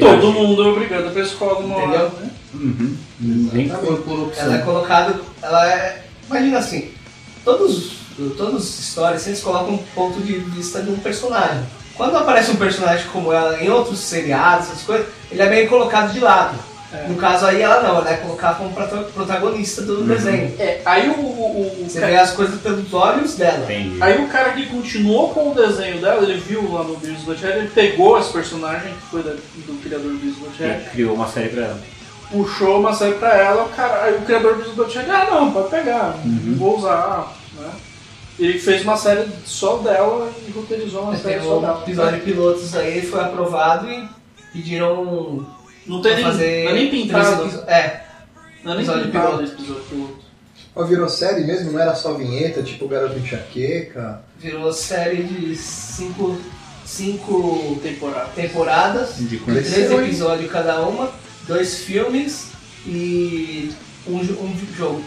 [0.00, 2.00] Todo mundo é obrigado a ir pra escola uma Entendeu?
[2.00, 2.30] hora, né?
[2.54, 2.96] Uhum.
[3.20, 4.44] Nem foi por opção.
[4.44, 5.20] Ela é colocada.
[5.42, 6.04] Ela é.
[6.30, 6.90] Imagina assim,
[7.44, 7.98] todos,
[8.38, 11.62] todas as histórias eles colocam um ponto de vista de um personagem.
[11.94, 16.12] Quando aparece um personagem como ela em outros seriados, essas coisas, ele é meio colocado
[16.12, 16.58] de lado.
[16.92, 17.08] É.
[17.08, 20.54] No caso aí ela não, ela é colocada como prota- protagonista do desenho.
[20.58, 23.64] É, aí o, o, o Você cara- vê as coisas pelos olhos dela.
[23.64, 23.96] Entendi.
[24.00, 27.58] Aí o cara que continuou com o desenho dela, ele viu lá no Beavis Butthead,
[27.58, 31.48] ele pegou esse personagem, que foi da- do criador do Beavis Butthead, criou uma série
[31.48, 31.78] pra ela.
[32.30, 35.50] puxou uma série pra ela, o, cara, aí o criador do Beavis Butthead, ah não,
[35.52, 37.70] pode pegar, não vou usar, né?
[38.38, 41.80] Ele fez uma série só dela e roteirizou uma série Tem só dela.
[41.82, 44.06] episódio pilotos aí, foi aprovado e
[44.52, 45.46] pediram
[45.86, 46.64] Não tem nem, fazer.
[46.64, 48.04] não é nem pintado, episo- É,
[48.64, 50.18] não é nem episódio pintado esse episódio piloto.
[50.74, 51.72] Mas virou série mesmo?
[51.72, 54.20] Não era só vinheta, tipo o Garoto Enxaqueca?
[54.38, 56.38] virou série de cinco,
[56.84, 58.30] cinco Temporada.
[58.34, 61.10] temporadas, De três episódios cada uma,
[61.48, 62.48] dois filmes
[62.86, 63.72] e
[64.06, 65.02] um, um jogo.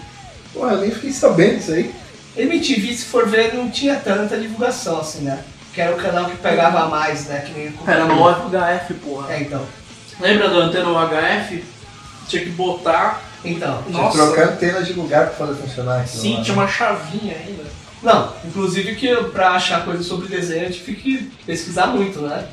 [0.53, 1.93] Porra, eu nem fiquei sabendo disso aí.
[2.35, 5.43] MTV, se for ver, não tinha tanta divulgação assim, né?
[5.73, 7.41] Que era o canal que pegava mais, né?
[7.41, 8.15] Que nem o Era no
[8.49, 9.33] HF, porra.
[9.33, 9.63] É, então.
[10.19, 11.63] Lembra da antena UHF?
[12.27, 13.21] Tinha que botar.
[13.43, 13.83] Então.
[13.83, 14.17] Tinha Nossa.
[14.17, 16.61] que trocar antena de lugar pra fazer funcionar Sim, lá, tinha né?
[16.61, 17.63] uma chavinha ainda.
[18.01, 22.47] Não, inclusive que pra achar coisas sobre desenho eu tive que pesquisar muito, né?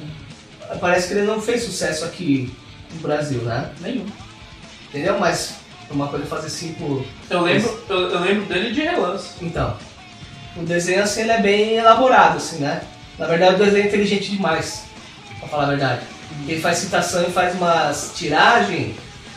[0.81, 2.53] Parece que ele não fez sucesso aqui
[2.93, 3.71] no Brasil, né?
[3.81, 4.07] Nenhum.
[4.89, 5.19] Entendeu?
[5.19, 5.55] Mas
[5.91, 7.05] uma coisa é fazer cinco.
[7.31, 9.31] Eu lembro, eu, eu lembro dele de relance.
[9.41, 9.77] Então,
[10.57, 12.83] o desenho assim ele é bem elaborado, assim, né?
[13.19, 14.85] Na verdade o desenho é inteligente demais,
[15.39, 16.01] pra falar a verdade.
[16.47, 18.97] Ele faz citação e faz umas tiragens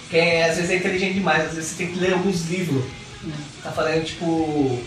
[0.09, 2.83] que é, às vezes é inteligente demais, às vezes você tem que ler alguns livros.
[3.63, 4.79] Tá falando tipo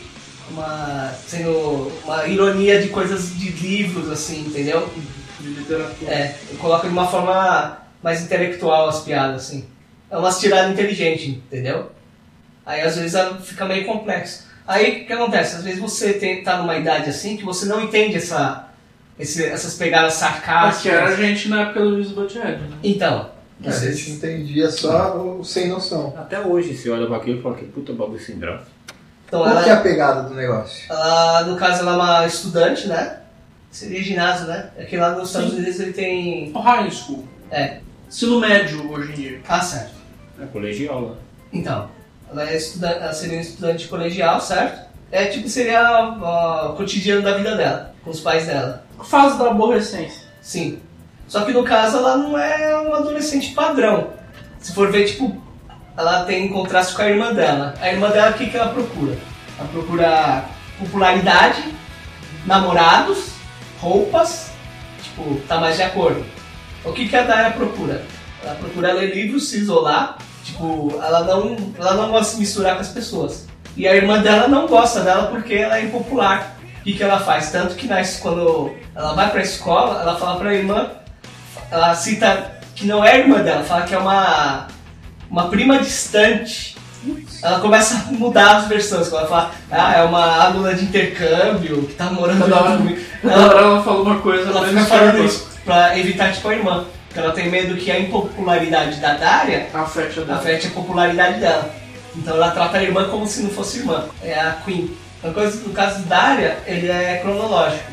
[0.51, 1.13] uma.
[1.27, 4.93] sendo uma ironia de coisas de livros, assim, entendeu?
[5.39, 6.11] De literatura.
[6.11, 9.65] É, eu coloco de uma forma mais intelectual as piadas, assim.
[10.11, 11.93] É umas tiradas inteligentes, entendeu?
[12.67, 14.47] Aí às vezes fica meio complexo.
[14.67, 15.57] Aí o que acontece?
[15.57, 18.69] Às vezes você tem, tá numa idade assim que você não entende essa,
[19.19, 20.93] esse- essas pegadas Ah, que sarcásticas.
[20.93, 22.77] era a gente na época do Luiz Butthead, né?
[22.83, 23.31] Então,
[23.65, 26.13] É, a gente entendia só o sem noção.
[26.19, 28.67] Até hoje, você olha pra aquilo e fala que puta bagulho sem graça.
[29.27, 30.85] então Qual ela, que é a pegada do negócio?
[30.91, 33.19] ela, no caso, ela é uma estudante, né?
[33.71, 34.69] Seria ginásio, né?
[34.77, 35.57] É que lá nos Estados Sim.
[35.59, 36.53] Unidos ele tem.
[36.55, 37.25] O High School.
[37.51, 37.79] É.
[38.09, 39.41] Ensino médio hoje em dia.
[39.49, 39.93] Ah, certo.
[40.43, 41.15] É colegial lá.
[41.53, 41.89] Então,
[42.31, 44.91] ela, é estudante, ela seria uma estudante colegial, certo?
[45.11, 45.83] É tipo, seria
[46.71, 48.82] o cotidiano da vida dela, com os pais dela.
[49.03, 50.29] Fase da aborrecência.
[50.41, 50.81] Sim.
[51.29, 54.11] Só que no caso ela não é uma adolescente padrão.
[54.61, 55.41] Se for ver, tipo,
[55.97, 57.75] ela tem contraste com a irmã dela.
[57.81, 59.17] A irmã dela, o que, que ela procura?
[59.59, 60.45] Ela procura
[60.79, 61.65] popularidade,
[62.47, 63.33] namorados,
[63.81, 64.51] roupas,
[65.03, 66.25] tipo, tá mais de acordo.
[66.85, 68.05] O que, que a Daya procura?
[68.43, 72.75] Ela procura ler livros, se isolar, tipo, ela não, ela não gosta de se misturar
[72.75, 73.47] com as pessoas.
[73.77, 76.57] E a irmã dela não gosta dela porque ela é impopular.
[76.81, 77.51] O que, que ela faz?
[77.51, 80.91] Tanto que na, quando ela vai pra escola, ela fala pra irmã,
[81.71, 84.67] ela cita que não é irmã dela, fala que é uma,
[85.31, 86.77] uma prima distante.
[87.43, 91.95] Ela começa a mudar as versões, ela fala, ah, é uma aluna de intercâmbio que
[91.95, 93.01] tá morando hora- comigo.
[93.25, 96.85] Ela, hora ela fala uma coisa, ela fica falando isso pra evitar tipo a irmã.
[97.09, 101.71] Porque ela tem medo que a impopularidade da Daria Afete a afete a popularidade dela.
[102.17, 104.05] Então ela trata a irmã como se não fosse irmã.
[104.23, 104.97] É a Queen.
[105.23, 107.92] Uma coisa, no caso da Daria, ele é cronológico.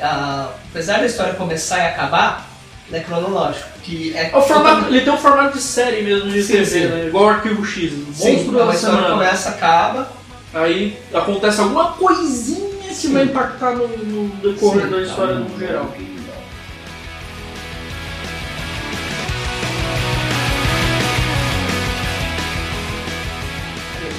[0.00, 2.48] Ah, apesar da história começar e acabar,
[2.88, 3.68] ele é cronológico.
[3.82, 4.86] Que é, é o formato.
[4.88, 6.86] Ele tem um formato de série mesmo de sim, TV, sim.
[6.86, 7.06] Né?
[7.06, 7.92] igual o Arquivo X.
[8.14, 10.10] Sim, da a história começa, acaba.
[10.52, 13.12] Aí acontece alguma coisinha que sim.
[13.12, 15.94] vai impactar no, no decorrer da história tá no geral.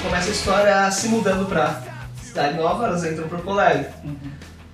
[0.02, 1.82] Começa a história se mudando pra
[2.22, 3.86] Cidade Nova, elas entram pro colégio.
[4.04, 4.16] Uhum.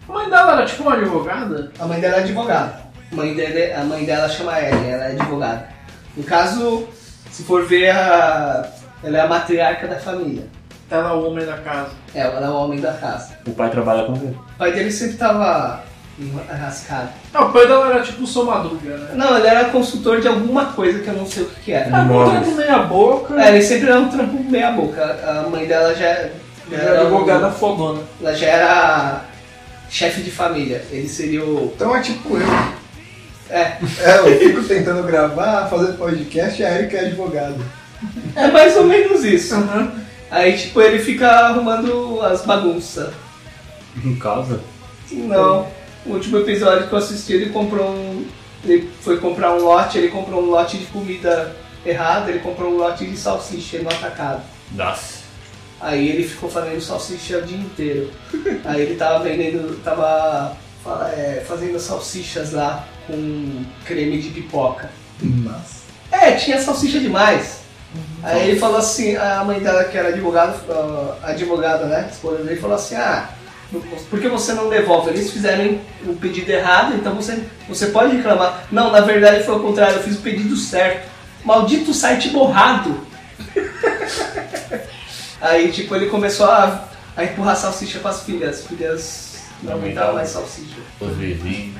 [0.08, 1.70] A mãe dela era tipo uma advogada?
[1.78, 2.88] A mãe dela é advogada.
[3.12, 5.68] A mãe, dele, a mãe dela chama Ellie, ela é advogada.
[6.16, 6.86] No caso,
[7.30, 8.66] se for ver, a,
[9.02, 10.44] ela é a matriarca da família.
[10.90, 11.90] Ela é o homem da casa.
[12.14, 13.30] É, ela é o homem da casa.
[13.46, 14.36] O pai trabalha com ele.
[14.54, 15.82] O pai dele sempre tava
[16.50, 17.08] arrascado.
[17.32, 19.10] Ah, o pai dela era tipo o seu Madruga, né?
[19.14, 21.86] Não, ele era consultor de alguma coisa que eu não sei o que, que era.
[21.86, 22.40] Era um Imóveis.
[22.42, 23.42] trampo meia boca.
[23.42, 25.02] É, ele sempre era um trampo meia boca.
[25.26, 26.14] A mãe dela já,
[26.70, 28.00] já Era era advogada um- fodona.
[28.20, 29.20] Ela já era
[29.90, 30.84] chefe de família.
[30.90, 31.72] Ele seria o.
[31.74, 32.46] Então é tipo eu.
[33.50, 37.56] É, É, eu fico tentando gravar, fazer podcast e a Erika é advogada.
[38.36, 39.54] é mais ou menos isso.
[39.54, 39.92] Aham.
[40.30, 43.14] Aí, tipo, ele fica arrumando as bagunças.
[44.04, 44.60] Em casa?
[45.10, 45.66] Não.
[46.04, 48.26] O último episódio que eu assisti, ele comprou um.
[48.64, 52.76] Ele foi comprar um lote, ele comprou um lote de comida errada, ele comprou um
[52.76, 54.42] lote de salsicha no atacado.
[54.72, 55.17] Nossa.
[55.80, 58.10] Aí ele ficou fazendo salsicha o dia inteiro.
[58.64, 60.56] Aí ele tava vendendo, tava
[61.16, 64.90] é, fazendo salsichas lá com creme de pipoca.
[65.20, 65.82] Mas.
[66.10, 67.58] É, tinha salsicha demais.
[68.22, 70.54] Aí ele falou assim, a mãe dela que era advogada,
[71.22, 72.08] a advogada, né?
[72.10, 73.30] Esposa dele falou assim, ah,
[74.10, 75.10] por que você não devolve?
[75.10, 78.66] Eles fizeram o pedido errado, então você, você pode reclamar.
[78.70, 81.08] Não, na verdade foi o contrário, eu fiz o pedido certo.
[81.44, 83.00] Maldito site borrado.
[85.40, 86.84] Aí tipo, ele começou a,
[87.16, 88.58] a empurrar salsicha para as filhas.
[88.60, 90.76] As filhas não Não aguentavam mais salsicha.
[91.00, 91.76] Os vizinhos.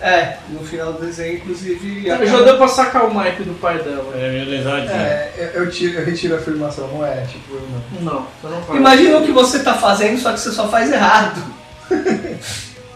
[0.00, 2.02] É, no final do desenho, inclusive.
[2.04, 4.12] Já acaba- deu pra sacar o naipe do pai dela.
[4.14, 4.90] É meio lesadinho.
[4.92, 8.12] É, eu, eu tiro, eu retiro a afirmação, não é tipo eu não.
[8.12, 8.78] Não, você não faz.
[8.78, 11.42] Imagina o que você tá fazendo, só que você só faz errado.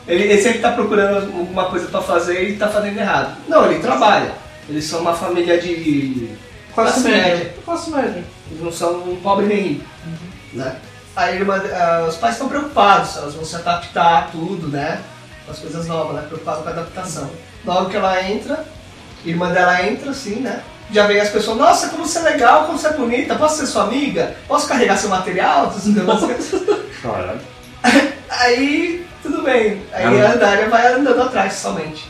[0.07, 3.37] ele, ele sempre tá procurando alguma coisa pra fazer e tá fazendo errado.
[3.49, 4.33] Não, ele trabalha.
[4.69, 6.29] Eles são uma família de.
[6.75, 7.55] Classe média.
[7.65, 8.25] Classe média.
[8.51, 9.85] Eles não são um pobre nem rico.
[10.53, 10.77] Né?
[11.17, 15.01] Aí a irmã- ah, os pais estão preocupados, elas vão se adaptar a tudo, né?
[15.51, 16.23] As coisas novas, né?
[16.29, 17.31] Preocupados com a adaptação.
[17.65, 18.65] Logo que ela entra,
[19.25, 20.63] a irmã dela entra assim, né?
[20.91, 23.67] Já vem as pessoas, nossa, como você é legal, como você é bonita, posso ser
[23.67, 24.37] sua amiga?
[24.47, 25.71] Posso carregar seu material?
[27.03, 27.41] Caralho.
[28.31, 29.83] Aí, tudo bem.
[29.93, 32.09] Aí Ah, a Dária vai andando atrás somente.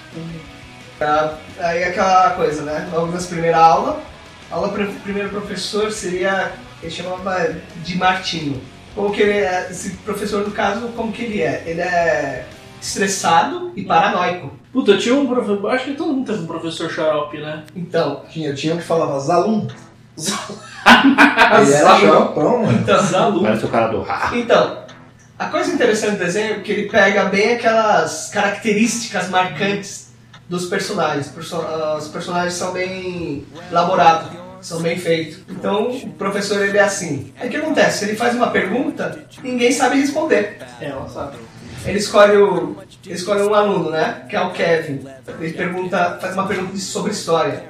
[1.01, 2.89] Ah, Aí aquela coisa, né?
[2.93, 4.18] Logo nas primeiras aulas, a
[4.51, 8.61] aula pre- primeiro professor seria, ele chamava de Martinho.
[8.95, 11.63] Como que ele é, esse professor no caso, como que ele é?
[11.67, 12.47] Ele é
[12.81, 14.53] estressado e paranoico.
[14.73, 15.71] Puta, tinha um professor.
[15.71, 17.65] Acho que todo mundo teve um professor xarope, né?
[17.77, 19.67] Então, Tinha, tinha um que falava Zalum.
[20.17, 20.27] Ele
[21.55, 22.01] era Zalum.
[22.01, 22.79] xaropão, mano.
[22.83, 23.43] então, Zalu.
[23.43, 24.31] Parece o cara do Ra.
[24.35, 24.79] Então,
[25.39, 30.08] a coisa interessante do desenho é que ele pega bem aquelas características marcantes
[30.49, 31.29] dos personagens.
[31.29, 31.65] Perso-
[31.99, 34.31] Os personagens são bem elaborados,
[34.61, 35.39] são bem feitos.
[35.49, 37.33] Então, o professor ele é assim.
[37.39, 38.05] Aí o que acontece?
[38.05, 40.59] Ele faz uma pergunta, ninguém sabe responder.
[40.81, 40.93] É.
[41.85, 44.25] Ele escolhe, o, ele escolhe um aluno, né?
[44.29, 45.07] Que é o Kevin.
[45.41, 47.65] Ele pergunta, faz uma pergunta sobre história.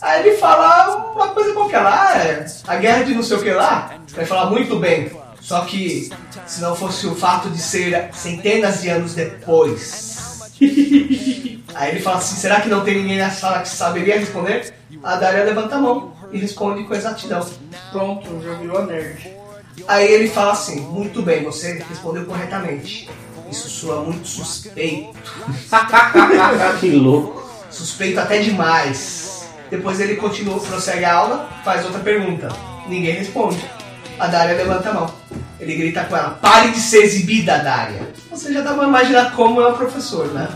[0.00, 3.42] Aí ele fala uma coisa qualquer lá, ah, é a guerra de não sei o
[3.42, 3.94] que lá.
[4.14, 5.10] Vai falar muito bem.
[5.40, 6.08] Só que
[6.46, 10.50] se não fosse o fato de ser centenas de anos depois.
[11.74, 14.72] Aí ele fala assim, será que não tem ninguém na sala que saberia responder?
[15.02, 17.46] A Daria levanta a mão e responde com exatidão.
[17.90, 19.36] Pronto, já virou a nerd.
[19.88, 23.08] Aí ele fala assim, muito bem, você respondeu corretamente.
[23.50, 25.18] Isso soa muito suspeito.
[26.80, 27.42] que louco.
[27.70, 29.48] Suspeito até demais.
[29.70, 32.48] Depois ele continua, prossegue a aula, faz outra pergunta.
[32.86, 33.64] Ninguém responde.
[34.18, 35.14] A Dária levanta a mão.
[35.58, 38.12] Ele grita com ela, pare de ser exibida, Dária.
[38.30, 40.48] Você já dá pra imaginar como é o professor, né?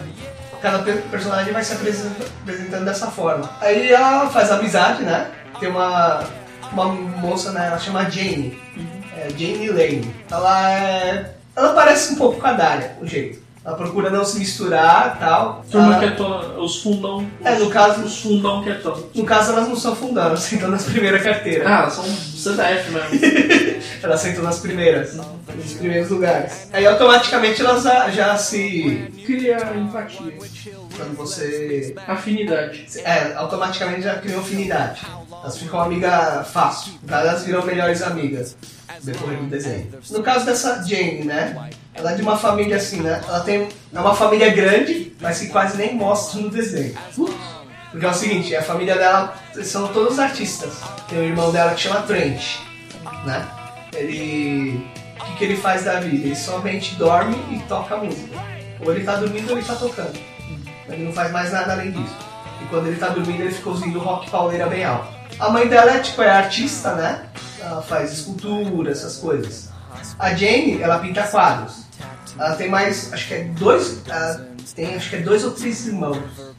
[0.67, 3.49] Cada pe- personagem vai se apresenta- apresentando dessa forma.
[3.61, 5.31] Aí ela faz amizade, né?
[5.61, 6.25] Tem uma,
[6.73, 7.69] uma moça, né?
[7.69, 8.61] Ela chama Jane.
[9.17, 10.13] É, Jane Lane.
[10.29, 11.31] Ela é...
[11.55, 13.46] Ela parece um pouco com a Dária, o jeito.
[13.67, 15.65] Ela procura não se misturar e tal.
[15.69, 17.27] Turma Ela- quietona, os fundão.
[17.45, 19.03] É, no caso- Os fundão quietão.
[19.13, 21.67] No caso, elas não são fundando, elas sentam nas primeiras carteiras.
[21.67, 23.77] Ah, são CDF mesmo.
[24.03, 26.69] Elas sentam nas primeiras, nos primeiros lugares.
[26.73, 29.11] Aí automaticamente elas já, já se.
[29.25, 30.33] Cria empatia.
[30.97, 31.95] Quando você.
[32.07, 32.87] Afinidade.
[33.05, 35.01] É, automaticamente já criam afinidade.
[35.43, 36.93] Elas ficam amigas fácil.
[37.09, 38.57] Elas viram melhores amigas
[39.03, 39.89] decorrer do desenho.
[40.11, 41.57] No caso dessa Jane, né?
[41.97, 43.21] Ela é de uma família assim, né?
[43.27, 43.69] Ela tem.
[43.93, 46.97] É uma família grande, mas que quase nem mostra no desenho.
[47.91, 50.75] Porque é o seguinte, a família dela são todos artistas.
[51.09, 52.59] Tem o irmão dela que chama Trent,
[53.25, 53.47] né?
[53.95, 54.87] Ele.
[55.21, 56.27] O que, que ele faz da vida?
[56.27, 58.37] Ele somente dorme e toca música.
[58.81, 60.19] Ou ele tá dormindo ou ele tá tocando.
[60.89, 62.15] Ele não faz mais nada além disso.
[62.63, 65.09] E quando ele tá dormindo, ele fica ouvindo rock pauleira bem alto.
[65.39, 67.27] A mãe dela é tipo é artista, né?
[67.67, 69.71] ela faz escultura, essas coisas.
[70.19, 71.86] A Jane, ela pinta quadros.
[72.39, 75.87] Ela tem mais, acho que é dois, ela tem acho que é dois ou três
[75.87, 76.19] irmãos.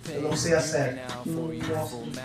[0.09, 0.97] Eu não sei a série.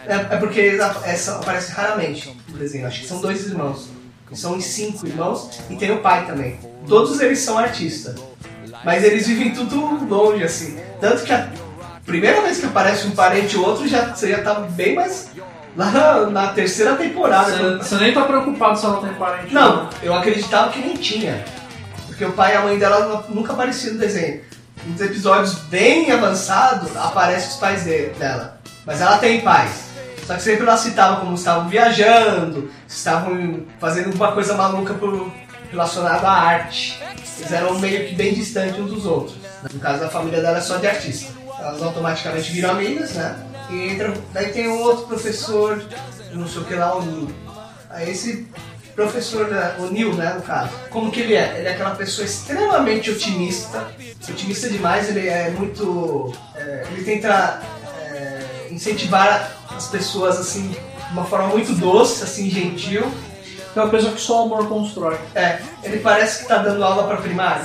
[0.06, 2.86] É, é porque essa aparece raramente no desenho.
[2.86, 3.88] Acho que são dois irmãos.
[4.32, 6.58] São os cinco irmãos e tem o pai também.
[6.88, 8.16] Todos eles são artistas.
[8.84, 10.78] Mas eles vivem tudo longe, assim.
[11.00, 11.50] Tanto que a
[12.04, 15.30] primeira vez que aparece um parente ou outro, já, você já tá bem mais.
[15.76, 17.78] Lá na, na terceira temporada.
[17.78, 19.52] Você, você nem tá preocupado se ela tem parente.
[19.52, 21.44] Não, eu acreditava que nem tinha.
[22.12, 24.42] Porque o pai e a mãe dela nu- nunca apareciam no desenho.
[24.84, 28.60] Nos episódios bem avançados, aparecem os pais de- dela.
[28.84, 29.84] Mas ela tem pais.
[30.26, 35.32] Só que sempre ela citava como estavam viajando, estavam fazendo alguma coisa maluca por,
[35.70, 37.00] relacionada à arte.
[37.38, 39.36] Eles eram meio que bem distantes uns dos outros.
[39.72, 41.32] No caso da família dela é só de artista.
[41.58, 43.36] Elas automaticamente viram amigas, né?
[43.70, 45.82] E entram, daí tem um outro professor,
[46.32, 47.28] não sei o que lá, o.
[47.90, 48.48] Aí esse
[48.94, 51.58] professor, né, o Neil, né, no caso, como que ele é?
[51.58, 53.88] Ele é aquela pessoa extremamente otimista,
[54.28, 56.32] otimista demais, ele é muito...
[56.54, 57.62] é, ele tenta
[57.96, 60.78] é, incentivar as pessoas, assim, de
[61.12, 63.10] uma forma muito doce, assim, gentil.
[63.74, 65.18] É uma pessoa que só o amor constrói.
[65.34, 67.64] É, ele parece que tá dando aula para primário.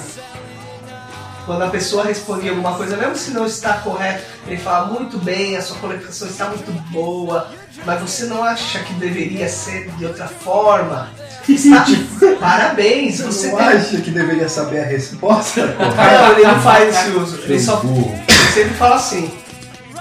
[1.46, 5.56] Quando a pessoa responde alguma coisa, mesmo se não está correto, ele fala muito bem,
[5.56, 7.50] a sua colocação está muito boa,
[7.86, 11.10] mas você não acha que deveria ser de outra forma?
[12.40, 13.68] Parabéns, você Você não tem...
[13.68, 15.66] acha que deveria saber a resposta?
[15.78, 17.40] Não, ele não faz esse uso.
[17.44, 19.32] Ele só ele sempre fala assim,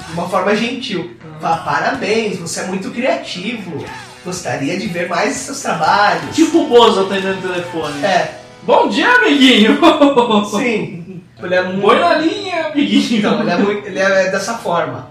[0.08, 1.16] de uma forma gentil.
[1.40, 3.84] Fala, parabéns, você é muito criativo.
[4.24, 6.34] Gostaria de ver mais seus trabalhos.
[6.34, 8.04] Tipo o Bozo atendendo o telefone.
[8.04, 9.78] É, Bom dia, amiguinho!
[10.50, 11.22] sim.
[11.40, 11.82] Ele é muito...
[11.82, 13.18] Põe na linha, amiguinho!
[13.18, 15.08] Então, ele é, muito, ele é dessa forma.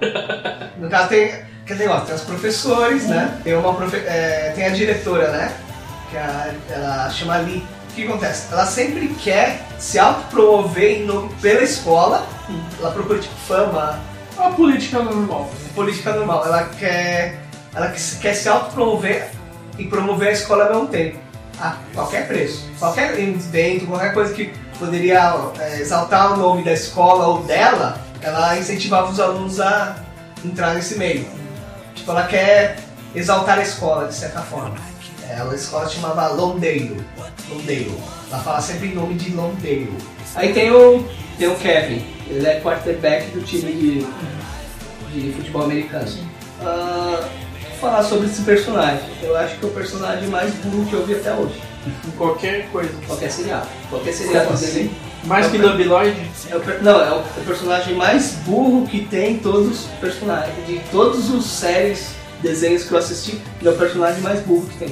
[0.77, 1.31] No caso, tem,
[1.65, 3.39] quer dizer, ó, tem os professores, né?
[3.45, 5.53] Tem, uma profe, é, tem a diretora, né?
[6.15, 7.61] Que a- ela chama Lee.
[7.91, 8.47] O que acontece?
[8.49, 12.25] Ela sempre quer se autopromover em nome- pela escola.
[12.79, 13.99] Ela procura, tipo, fama,
[14.37, 15.49] A política normal.
[15.73, 16.45] política normal.
[16.45, 17.41] Ela quer,
[17.73, 19.29] ela quer se autopromover
[19.77, 21.19] e promover a escola ao mesmo tempo.
[21.59, 22.65] A qualquer preço.
[22.79, 28.57] Qualquer evento, qualquer coisa que poderia é, exaltar o nome da escola ou dela, ela
[28.57, 29.97] incentivava os alunos a
[30.45, 31.25] entrar nesse meio.
[31.93, 32.77] Tipo, ela quer
[33.13, 34.75] exaltar a escola, de certa forma.
[35.35, 36.97] Ela, a escola chamava Londeiro.
[37.49, 37.91] Londeiro.
[38.31, 39.93] Ela fala sempre em nome de Londeiro.
[40.35, 41.03] Aí tem o,
[41.37, 42.05] tem o Kevin.
[42.29, 46.07] Ele é quarterback do time de, de futebol americano.
[46.59, 49.03] Vou falar sobre esse personagem.
[49.21, 51.61] Eu acho que é o personagem mais burro que eu vi até hoje.
[52.07, 52.89] Em qualquer coisa.
[53.05, 53.67] Qualquer seriado.
[53.89, 54.91] Qualquer seriado Como dele.
[55.25, 56.15] Mais que Dubiloid,
[56.49, 59.85] É o per- não, é o, é o personagem mais burro que tem todos os
[59.99, 60.53] personagens.
[60.67, 62.09] De todos os séries,
[62.41, 64.89] desenhos que eu assisti, ele é o personagem mais burro que tem.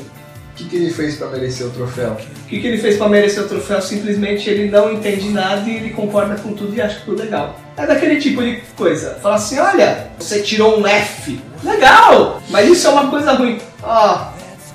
[0.53, 2.11] O que, que ele fez pra merecer o troféu?
[2.11, 3.81] O que, que ele fez pra merecer o troféu?
[3.81, 7.59] Simplesmente ele não entende nada e ele concorda com tudo e acha tudo legal.
[7.75, 9.17] É daquele tipo de coisa.
[9.19, 11.41] Fala assim, olha, você tirou um F.
[11.63, 12.39] Legal!
[12.49, 13.59] Mas isso é uma coisa ruim.
[13.81, 14.27] Ó,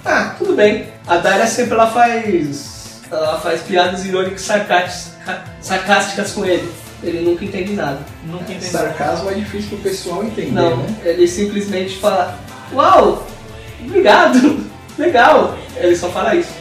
[0.05, 0.87] ah, tudo bem.
[1.07, 3.01] A Daria sempre ela faz.
[3.11, 5.13] Ela faz piadas irônicas sarcásticas,
[5.61, 6.69] sarcásticas com ele.
[7.03, 8.01] Ele nunca entende nada.
[8.25, 8.65] nunca entendi.
[8.67, 10.97] Sarcasmo é difícil pro pessoal entender, Não, né?
[11.05, 12.37] ele simplesmente fala,
[12.73, 13.25] uau,
[13.85, 14.59] obrigado,
[14.99, 15.57] legal.
[15.77, 16.53] Ele só fala isso.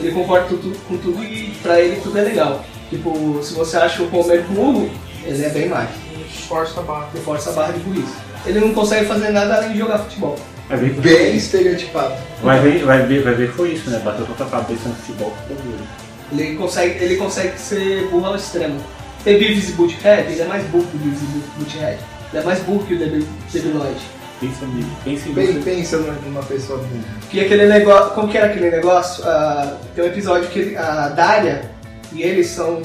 [0.00, 2.64] Ele concorda com tudo, com tudo e pra ele tudo é legal.
[2.90, 4.90] Tipo, se você acha o Homer burro,
[5.24, 5.88] ele é bem mais.
[6.34, 7.08] Esforça a barra.
[7.14, 8.12] Ele força a barra de burrice.
[8.44, 10.36] Ele não consegue fazer nada além de jogar futebol.
[10.68, 12.14] Vai ver que Bem estereotipado.
[12.42, 14.00] vai ver, vai ver, vai ver que foi isso, né?
[14.04, 15.84] Bateu tanta cabeça no futebol que ficou duro.
[16.32, 18.80] Ele consegue, ele consegue ser burro ao extremo.
[19.22, 21.98] Tem Beavis e Butthead, ele é mais burro que o Beavis e Butthead.
[22.32, 24.00] Ele é mais burro que o Debi- Debiloid.
[24.42, 24.88] Pensa nisso.
[25.04, 27.04] Pensa em Bem, pensa numa pessoa burra.
[27.30, 28.10] Que aquele negócio.
[28.10, 29.22] Como que era aquele negócio?
[29.24, 31.70] Ah, tem um episódio que a Dália
[32.12, 32.82] e eles são.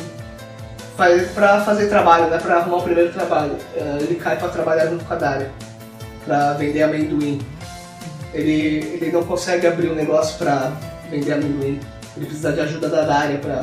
[0.95, 2.37] Faz, pra fazer trabalho, né?
[2.37, 3.55] Pra arrumar o primeiro trabalho.
[3.75, 5.51] Ah, ele cai pra trabalhar junto com a Dália.
[6.25, 7.41] Pra vender amendoim.
[8.35, 10.73] Ele, ele não consegue abrir o negócio pra
[11.09, 11.79] vender amendoim.
[12.15, 13.61] Ele precisa de ajuda da Dália pra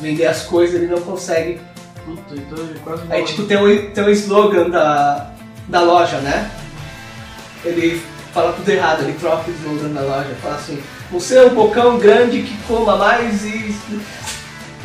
[0.00, 1.60] vender as coisas, ele não consegue.
[2.04, 5.30] Puta, então ele quase Aí tipo tem um, tem um slogan da,
[5.68, 6.50] da loja, né?
[7.64, 8.00] Ele
[8.32, 10.80] fala tudo errado, ele troca o slogan da loja, fala assim,
[11.10, 13.74] você é um bocão grande que coma mais e.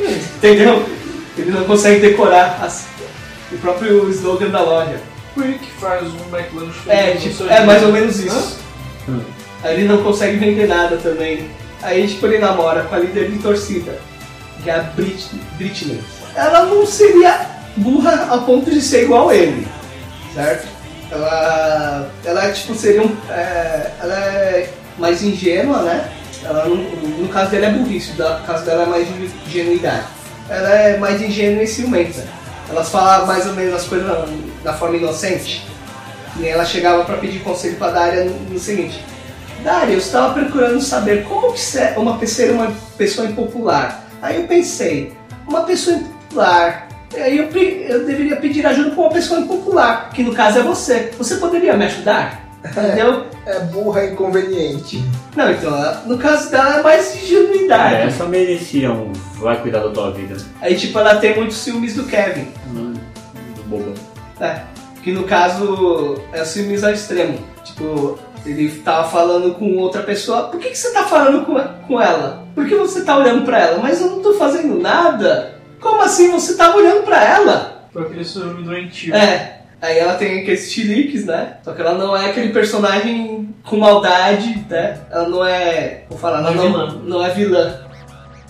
[0.00, 0.84] Entendeu?
[1.38, 2.86] Ele não consegue decorar as-
[3.52, 5.00] o próprio slogan da loja.
[5.34, 6.78] Quick faz um McLanche.
[6.88, 8.58] É, tipo, é mais ou menos isso.
[9.08, 9.20] Hum.
[9.62, 11.48] Aí ele não consegue vender nada também.
[11.82, 13.98] Aí tipo ele namora com a líder de torcida,
[14.62, 16.00] que é a Brit Britney.
[16.34, 17.46] Ela não seria
[17.76, 19.66] burra a ponto de ser igual ele,
[20.34, 20.66] certo?
[21.10, 26.10] Ela, ela tipo seria um, é, ela é mais ingênua, né?
[26.44, 29.06] Ela não- no caso dele é burrice, no caso dela é mais
[29.46, 30.04] ingenuidade.
[30.48, 32.24] Ela é mais ingênua e ciumenta.
[32.68, 34.08] Elas falavam mais ou menos as coisas
[34.64, 35.64] da forma inocente.
[36.38, 39.02] E ela chegava para pedir conselho para Daria no, no seguinte:
[39.62, 44.04] Daria, eu estava procurando saber como que se- uma é uma pessoa impopular.
[44.20, 45.12] Aí eu pensei,
[45.46, 46.85] uma pessoa impopular.
[47.14, 51.12] Aí eu, eu deveria pedir ajuda para uma pessoa impopular, que no caso é você.
[51.18, 52.46] Você poderia me ajudar?
[52.64, 53.26] Entendeu?
[53.46, 55.02] É burra e inconveniente.
[55.36, 55.72] Não, então,
[56.06, 57.94] no caso dela é mais ingenuidade.
[57.94, 60.36] É, essa merecia um vai cuidar da tua vida.
[60.60, 62.48] Aí, tipo, ela tem muitos ciúmes do Kevin.
[62.68, 62.94] Hum,
[63.66, 63.92] boba.
[64.40, 64.62] É.
[65.02, 67.38] Que no caso é ciúmes ao extremo.
[67.64, 70.44] Tipo, ele tava falando com outra pessoa.
[70.44, 71.54] Por que, que você tá falando com,
[71.86, 72.44] com ela?
[72.54, 73.78] Por que você tá olhando pra ela?
[73.80, 75.55] Mas eu não tô fazendo nada.
[75.80, 77.88] Como assim você tava olhando pra ela?
[77.92, 79.14] Foi aquele ciúme doentio.
[79.14, 79.60] É.
[79.80, 81.58] Aí ela tem aqueles chiliques, né?
[81.62, 84.98] Só que ela não é aquele personagem com maldade, né?
[85.10, 86.04] Ela não é.
[86.08, 87.00] Vou falar, Não é não, vilã.
[87.04, 87.80] não é vilã.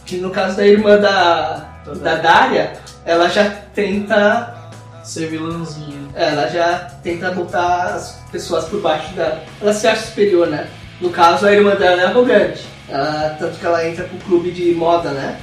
[0.04, 1.68] Que no caso da irmã da,
[2.00, 2.72] da Daria,
[3.04, 4.54] ela já tenta
[5.02, 5.98] Ser vilãzinha.
[6.14, 9.42] ela já tenta botar as pessoas por baixo dela.
[9.60, 10.68] Ela se acha superior, né?
[11.00, 12.64] No caso, a irmã dela é arrogante.
[12.88, 15.38] Ela- tanto que ela entra pro clube de moda, né?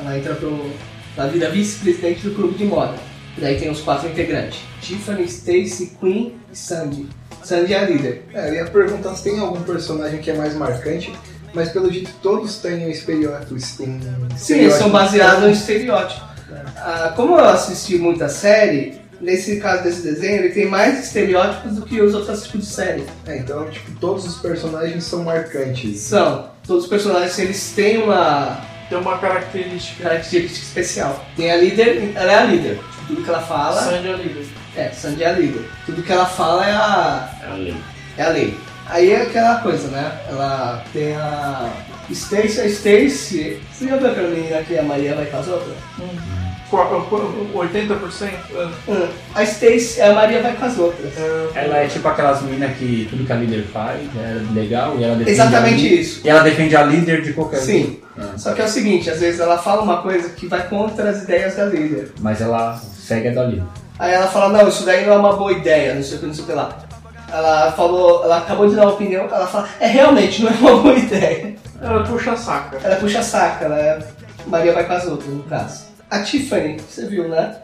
[0.00, 0.70] Ela entra pro.
[1.20, 2.94] Ela vira vice-presidente do clube de moda.
[3.36, 7.06] E daí tem os quatro integrantes: Tiffany, Stacy, Queen e Sandy.
[7.44, 8.24] Sandy é a líder.
[8.32, 11.12] É, eu ia perguntar se tem algum personagem que é mais marcante,
[11.52, 13.72] mas pelo jeito todos têm um estereótipos.
[13.72, 14.00] Tem
[14.34, 16.24] Sim, eles são baseados em estereótipo.
[16.76, 21.82] Ah, como eu assisti muita série, nesse caso desse desenho, ele tem mais estereótipos do
[21.82, 23.04] que os outros tipos de série.
[23.26, 25.98] É, então, tipo, todos os personagens são marcantes.
[25.98, 26.48] São.
[26.66, 30.02] Todos os personagens, eles têm uma Tem uma característica.
[30.02, 31.24] característica especial.
[31.36, 32.74] Tem a líder, ela é a líder.
[32.76, 34.46] Tipo, tudo que ela fala, Sandy é líder.
[34.76, 35.70] é, Sandy é a líder.
[35.86, 37.76] Tudo que ela fala é a, É a lei.
[38.18, 38.58] é a lei.
[38.88, 40.12] Aí é aquela coisa, né?
[40.28, 41.70] Ela tem a
[42.10, 43.60] Stacy, a Stacy.
[43.72, 45.76] Você já viu aquela menina que a Maria vai com as outras?
[45.96, 46.39] Qua-
[46.76, 48.28] 80%?
[48.54, 49.08] é, Hum.
[49.34, 51.12] A Stacy, a Maria vai com as outras.
[51.16, 55.04] é, Ela é tipo aquelas meninas que tudo que a líder faz é legal e
[55.04, 56.20] ela defende Exatamente a líder, isso.
[56.24, 58.00] E ela defende a líder de qualquer Sim.
[58.18, 58.36] Ah.
[58.36, 61.22] Só que é o seguinte, às vezes ela fala uma coisa que vai contra as
[61.22, 62.12] ideias da líder.
[62.20, 63.64] Mas ela segue a da líder.
[63.98, 66.26] Aí ela fala, não, isso daí não é uma boa ideia, não sei o que,
[66.26, 66.76] não sei o que lá.
[67.32, 70.76] Ela falou, ela acabou de dar uma opinião, ela fala, é realmente, não é uma
[70.82, 71.54] boa ideia.
[71.80, 72.78] ela puxa saca.
[72.82, 73.98] Ela puxa saca, ela é...
[74.46, 75.89] Maria vai com as outras, no caso.
[76.10, 77.56] A Tiffany, você viu, né?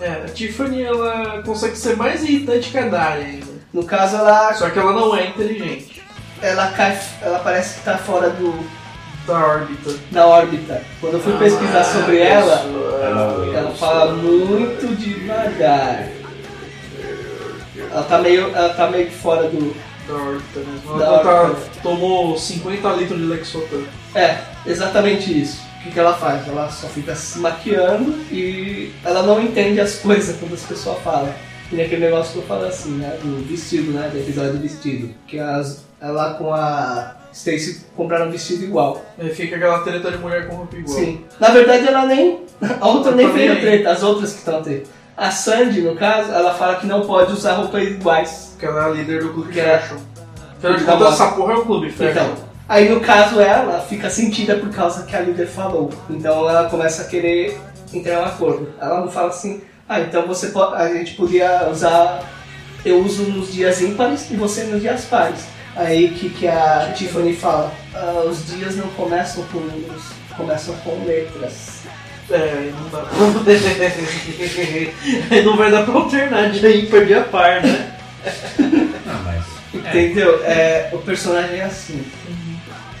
[0.00, 3.46] É, a Tiffany ela consegue ser mais irritante que a Daria ainda.
[3.72, 6.02] No caso, ela, Só que ela não é inteligente.
[6.40, 8.52] ela cai, ela parece que tá fora do,
[9.26, 9.90] Da órbita.
[10.10, 10.82] da órbita.
[11.00, 13.50] Quando eu fui pesquisar Ah, sobre ela, pessoa.
[13.54, 16.08] ela fala muito devagar.
[17.90, 19.74] Ela tá meio, ela tá meio que fora do,
[20.08, 20.98] Da órbita mesmo.
[20.98, 23.82] Da Ela tá- tomou 50 litros de Lexotan.
[24.14, 25.62] É, exatamente isso.
[25.82, 26.46] O que, que ela faz?
[26.46, 31.32] Ela só fica se maquiando e ela não entende as coisas quando as pessoas falam.
[31.72, 33.18] E aquele negócio que eu falo assim, né?
[33.20, 34.08] Do vestido, né?
[34.12, 35.12] Do episódio do vestido.
[35.26, 39.04] Que as, ela com a Stacy compraram um vestido igual.
[39.18, 40.96] Aí fica aquela treta de mulher com roupa igual.
[40.98, 41.24] Sim.
[41.40, 42.44] Na verdade ela nem.
[42.80, 43.48] A outra nem Também.
[43.48, 44.88] veio treta, as outras que estão treta.
[45.16, 48.50] A Sandy, no caso, ela fala que não pode usar roupas iguais.
[48.52, 49.96] Porque ela é a líder do clube Que é- fashion.
[50.58, 52.10] Afinal de contas, essa porra é o clube fashion.
[52.10, 52.34] Então,
[52.72, 55.90] aí no caso ela fica sentida por causa que a líder falou.
[56.08, 57.58] Então ela começa a querer
[57.92, 58.72] entrar em um acordo.
[58.80, 62.22] Ela não fala assim, ah, então você pode, a gente podia usar,
[62.82, 65.40] eu uso nos dias ímpares e você nos dias pares.
[65.76, 70.04] Aí que, que a Tiffany fala, "Ah, os dias não começam com números,
[70.34, 71.82] começam com letras.
[72.30, 73.18] É, aí não dá pra...
[75.30, 77.94] aí não vai dar pra alternar de ímpar de a par, né?
[79.06, 79.44] Ah, mas.
[79.74, 80.42] Entendeu?
[80.44, 82.02] É, o personagem é assim.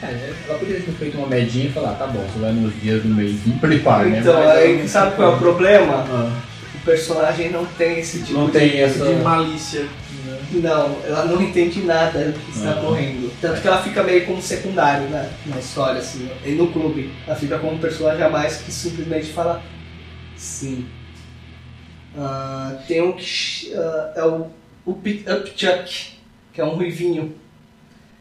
[0.02, 3.02] É, ela poderia ter feito uma medinha e falar, tá bom, você vai nos dias
[3.02, 4.18] do mês ímpar e par, né?
[4.18, 6.04] Então, Mas aí sabe qual é o problema?
[6.08, 6.40] Ah,
[6.74, 9.04] O personagem não tem esse tipo Não de tem essa.
[9.04, 9.86] De malícia.
[10.54, 12.74] Não, ela não entende nada do que está Ah.
[12.74, 13.32] correndo.
[13.40, 15.30] Tanto que ela fica meio como secundário, né?
[15.46, 16.28] Na história, assim.
[16.44, 17.10] E no clube.
[17.26, 19.62] Ela fica como um personagem a mais que simplesmente fala
[20.36, 20.84] sim.
[22.18, 24.46] Ah, tem um que ah, é o,
[24.84, 26.08] o Pit Up Chuck,
[26.52, 27.34] que é um ruivinho.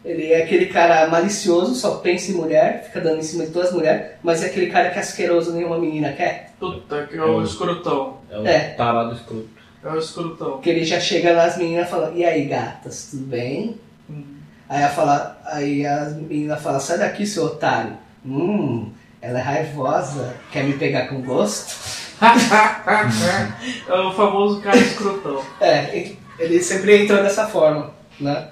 [0.04, 3.70] Ele é aquele cara malicioso, só pensa em mulher, fica dando em cima de todas
[3.70, 6.52] as mulheres, mas é aquele cara que é asqueroso, nenhuma menina quer.
[6.60, 8.18] Puta, que é o escrotão.
[8.30, 8.60] É o É.
[8.72, 9.48] tarado escroto.
[9.84, 10.52] É o escrotão.
[10.54, 13.78] Porque ele já chega nas meninas falando, e aí gatas, tudo bem?
[14.68, 17.94] Aí, ela fala, aí as meninas falam, sai daqui, seu otário.
[18.26, 18.90] Hum,
[19.22, 21.76] ela é raivosa, quer me pegar com gosto?
[23.88, 25.44] é o famoso cara escrotão.
[25.60, 28.48] É, ele sempre entrou dessa forma, né?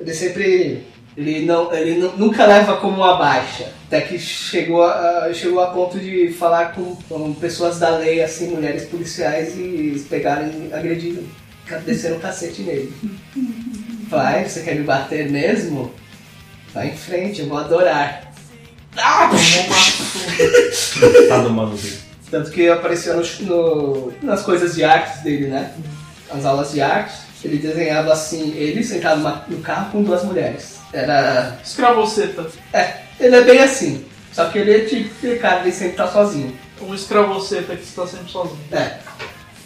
[0.00, 0.84] Ele sempre
[1.16, 3.72] Ele, não, ele nu- nunca leva como uma baixa.
[3.88, 8.48] Até que chegou a, chegou a ponto de falar com, com pessoas da lei, assim,
[8.48, 11.22] mulheres policiais, e e agrediram,
[11.84, 12.92] desceram o cacete nele.
[14.08, 15.92] Vai, você quer me bater mesmo?
[16.72, 18.32] Vai em frente, eu vou adorar.
[18.96, 19.30] Ah!
[21.28, 21.78] Tá do maluco.
[22.30, 25.72] Tanto que aparecia no, no- nas coisas de artes dele, né?
[26.30, 30.78] As aulas de arte, ele desenhava assim, ele sentado no carro com duas mulheres.
[30.92, 31.58] Era.
[31.64, 32.46] Escravoceta.
[32.72, 34.04] É, ele é bem assim.
[34.32, 36.56] Só que ele é tipo aquele cara de sempre tá sozinho.
[36.80, 38.58] Um escravoceta que está sempre sozinho.
[38.72, 38.98] É.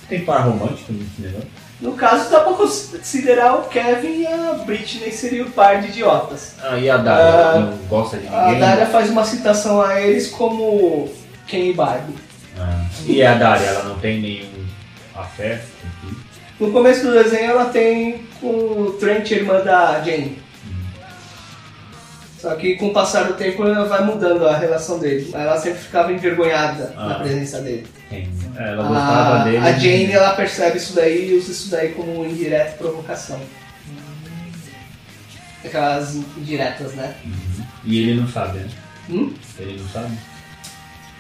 [0.09, 1.49] Tem par romântico nesse negócio?
[1.81, 6.55] No caso, dá pra considerar o Kevin e a Britney seria o par de idiotas.
[6.63, 7.25] Ah, e a Dália?
[7.25, 8.61] Ah, não gosta de A ninguém?
[8.61, 11.11] Dália faz uma citação a eles como
[11.49, 12.15] Ken e Barbie.
[12.57, 12.85] Ah.
[13.05, 14.65] E a Dália, ela não tem nenhum
[15.15, 15.67] afeto?
[16.05, 16.17] enfim?
[16.63, 20.41] No começo do desenho ela tem com o Trent, irmã da Jane.
[22.39, 25.29] Só que com o passar do tempo ela vai mudando a relação dele.
[25.35, 27.09] Ela sempre ficava envergonhada Ah.
[27.09, 27.87] na presença dele.
[28.13, 28.25] É,
[28.57, 29.57] ela gostava A, dele.
[29.59, 33.41] a Jane ela percebe isso daí e usa isso daí como um indireta provocação.
[35.65, 37.13] Aquelas indiretas, né?
[37.25, 37.65] Uhum.
[37.85, 38.69] E ele não sabe, né?
[39.11, 39.33] Hum?
[39.59, 40.17] Ele não sabe?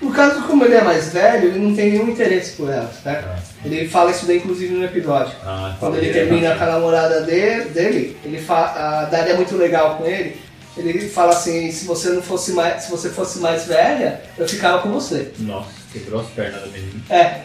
[0.00, 3.26] No caso, como ele é mais velho, ele não tem nenhum interesse por ela, certo?
[3.28, 5.32] Ah, Ele fala isso daí inclusive no episódio.
[5.44, 9.36] ah, Quando fala ele termina com a namorada de- dele, ele fa- a Dália é
[9.36, 10.40] muito legal com ele.
[10.76, 14.80] Ele fala assim, se você não fosse mais, se você fosse mais velha, eu ficava
[14.80, 15.30] com você.
[15.38, 17.00] Nossa, quebrou as pernas da menina.
[17.10, 17.40] É.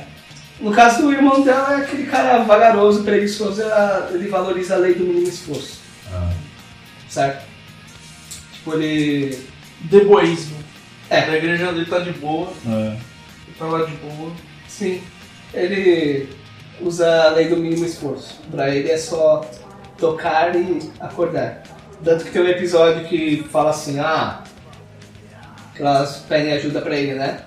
[0.60, 3.62] No caso do irmão dela é aquele cara vagaroso, preguiçoso,
[4.12, 6.32] ele valoriza a lei do mínimo esforço, Ah,
[7.10, 7.46] certo?
[8.54, 9.38] Tipo, ele.
[9.82, 10.58] Deboísmo.
[11.10, 11.20] É.
[11.20, 12.96] A igreja dele tá de boa, ah.
[13.46, 14.32] ele tá lá de boa.
[14.68, 15.02] Sim.
[15.54, 16.30] Ele
[16.82, 18.40] usa a lei do mínimo esforço.
[18.52, 19.42] Pra ele é só
[19.98, 21.64] tocar e acordar.
[22.04, 24.44] Tanto que tem um episódio que fala assim, ah.
[25.76, 27.42] Que elas pedem ajuda pra ele, né?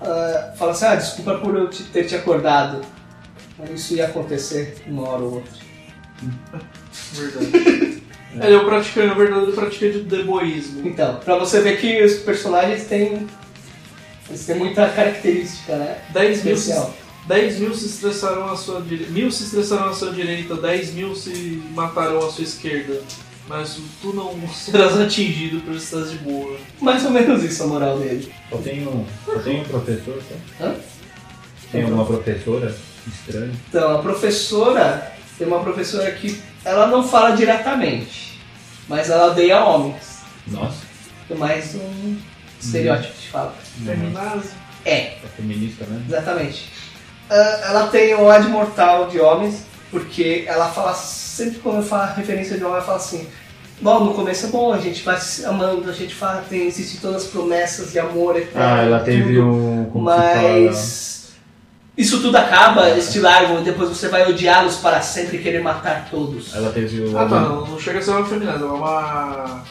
[0.00, 2.80] Ah, fala assim, ah, desculpa por eu te- ter te acordado.
[3.58, 5.52] Mas isso ia acontecer uma hora ou outra.
[7.12, 8.00] Verdade.
[8.32, 10.86] Ele é o praticante, o verdadeiro praticante do deboísmo.
[10.86, 13.26] Então, pra você ver que os personagens têm.
[14.30, 15.98] Eles têm muita característica, né?
[16.10, 16.94] 10 mil, se, Especial.
[17.26, 21.16] 10 mil se estressaram à sua direita, mil se estressaram à sua direita, 10 mil
[21.16, 23.02] se matarão à sua esquerda.
[23.48, 26.56] Mas tu não serás atingido por estar de boa.
[26.80, 28.32] Mais ou menos isso a moral dele.
[28.62, 30.64] Tem um, só tem um professor, só?
[30.64, 30.74] Hã?
[31.72, 32.74] Tem uma professora
[33.06, 33.52] estranha.
[33.68, 38.38] Então, a professora, tem uma professora que ela não fala diretamente,
[38.88, 40.20] mas ela odeia homens.
[40.46, 40.82] Nossa,
[41.28, 42.16] É mais um
[42.60, 43.54] estereótipo que se fala.
[43.84, 44.50] Feminazi.
[44.84, 46.02] É, é feminista, né?
[46.08, 46.70] exatamente.
[47.28, 52.14] Ah, ela tem o ódio mortal de homens, porque ela fala, sempre quando eu falo
[52.14, 53.26] referência de homem, ela fala assim,
[53.80, 57.00] bom, no começo é bom, a gente vai se amando, a gente fala, tem, existem
[57.00, 58.60] todas as promessas de amor eterno.
[58.62, 59.46] Ah, ela teve tudo.
[59.46, 59.90] um.
[59.94, 61.20] Mas
[61.96, 65.62] isso tudo acaba, eles te largam e depois você vai odiá-los para sempre e querer
[65.62, 66.54] matar todos.
[66.54, 67.18] Ela teve o.
[67.18, 69.62] Ah tá, não, não chega a ser uma feminazi, ela é uma.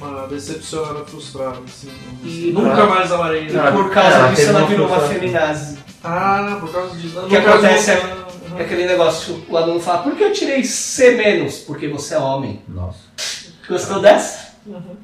[0.00, 1.90] Uma decepcionada frustrada, assim.
[2.24, 2.86] E- Nunca Ah.
[2.86, 3.48] mais amarei.
[3.48, 5.78] E por causa disso ela uma virou uma feminazi.
[6.02, 7.20] Ah, por causa disso.
[7.20, 8.20] No que acontece você-
[8.58, 11.58] É aquele negócio, o aluno fala, por que eu tirei C menos?
[11.58, 12.60] Porque você é homem.
[12.68, 12.98] Nossa.
[13.68, 14.54] Gostou dessa?
[14.66, 14.96] Uhum.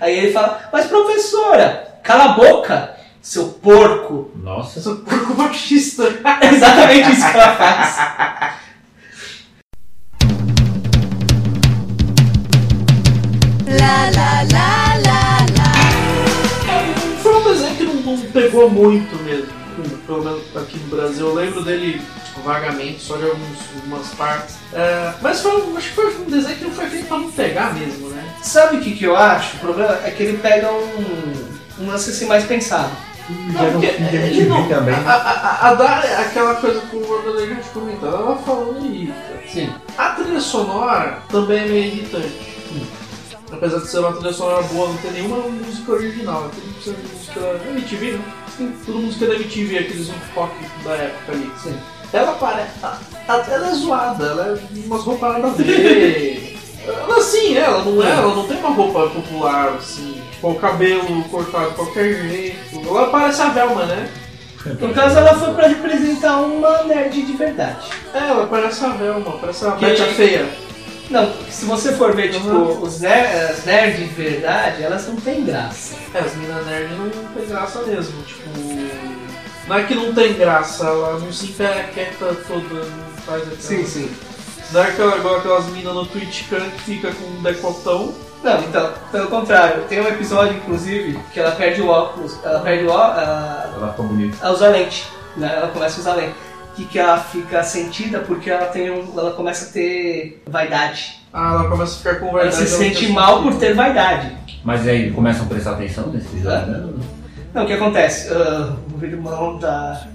[0.00, 4.30] Aí ele fala, mas professora, cala a boca, seu porco.
[4.36, 4.78] Nossa.
[4.78, 6.04] Eu sou porco machista.
[6.42, 8.54] É exatamente isso que ela faz.
[13.84, 15.72] La la la la la.
[17.22, 19.48] Foi um desenho que não, não pegou muito mesmo.
[20.06, 21.26] Pelo menos aqui no Brasil.
[21.28, 24.56] Eu lembro dele tipo, vagamente, só de alguns, algumas partes.
[24.72, 27.30] É, mas foi, um- acho que foi um desenho que não foi feito pra não
[27.30, 28.24] pegar mesmo, né?
[28.42, 29.56] Sabe o que, que eu acho?
[29.56, 31.34] O problema é que ele pega um,
[31.80, 32.90] um lance assim mais pensado.
[33.28, 34.94] Não, porque ele não- também.
[34.94, 38.80] A, a, a Dara é aquela coisa que o Vanderlei já te comentou, ela falou
[38.80, 39.14] me irrita.
[39.52, 39.70] Sim.
[39.98, 42.54] A trilha sonora também é meio irritante.
[43.56, 46.50] Apesar de ser uma trilha sonora boa, não tem nenhuma música original.
[46.50, 48.24] É de música MTV, né?
[48.56, 51.50] Sim, tudo música da MTV, aqueles rock da época ali.
[51.62, 51.76] Sim.
[52.12, 52.70] Ela parece.
[53.28, 56.56] Ela é zoada, ela é umas roupas nada a ver.
[56.86, 61.24] ela assim, ela não é, ela não tem uma roupa popular, assim, tipo, o cabelo
[61.24, 62.88] cortado de qualquer jeito.
[62.88, 64.08] Ela parece a Velma, né?
[64.80, 67.86] No caso, ela foi pra representar uma nerd de verdade.
[68.14, 70.48] É, ela parece a Velma, parece a Que- Betty a Feia.
[71.10, 72.82] Não, se você for ver, tipo, Uhum.
[72.82, 75.94] os ner as nerds de verdade, elas não têm graça.
[76.14, 78.48] É, as minas nerd não tem graça mesmo, tipo.
[79.68, 83.60] Não é que não tem graça, ela não se quieta toda, não faz aquela...
[83.60, 84.10] Sim, sim.
[84.72, 88.14] Não é aquela, igual aquelas minas no Twitch que fica com um decotão.
[88.42, 92.84] Não, então, pelo contrário, tem um episódio, inclusive, que ela perde o óculos, ela perde
[92.84, 94.36] o óculos, ela, Ela ficou bonita.
[94.42, 95.54] ela usa lente, né?
[95.56, 96.34] Ela começa a usar lente.
[96.74, 101.20] Que, que ela fica sentida porque ela tem um, ela começa a ter vaidade.
[101.32, 102.56] Ah, ela começa a ficar com Ela vaidade.
[102.56, 104.36] se ela sente fica mal por ter vaidade.
[104.64, 106.92] Mas aí começam a prestar atenção nesse episódio, né?
[107.52, 108.28] Não, o que acontece?
[108.32, 110.06] Ah, o irmão da,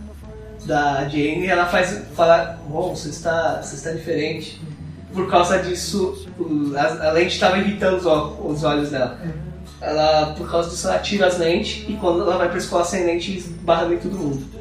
[0.66, 4.62] da Jane, ela faz fala, bom, você está, você está diferente.
[5.14, 6.28] Por causa disso,
[6.76, 9.18] a, a lente estava irritando os, os olhos dela.
[9.82, 13.05] Ela, por causa disso, ela tira as lentes e quando ela vai pra escola sem
[13.05, 14.59] lente, esbarra em todo mundo.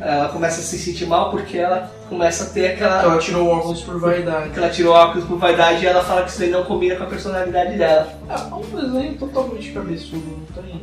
[0.00, 3.02] Ela começa a se sentir mal porque ela começa a ter aquela.
[3.02, 4.50] Ela tirou óculos por vaidade.
[4.50, 7.04] que ela tirou óculos por vaidade e ela fala que isso daí não combina com
[7.04, 8.12] a personalidade dela.
[8.28, 10.80] É um desenho totalmente cabeçudo, não tem.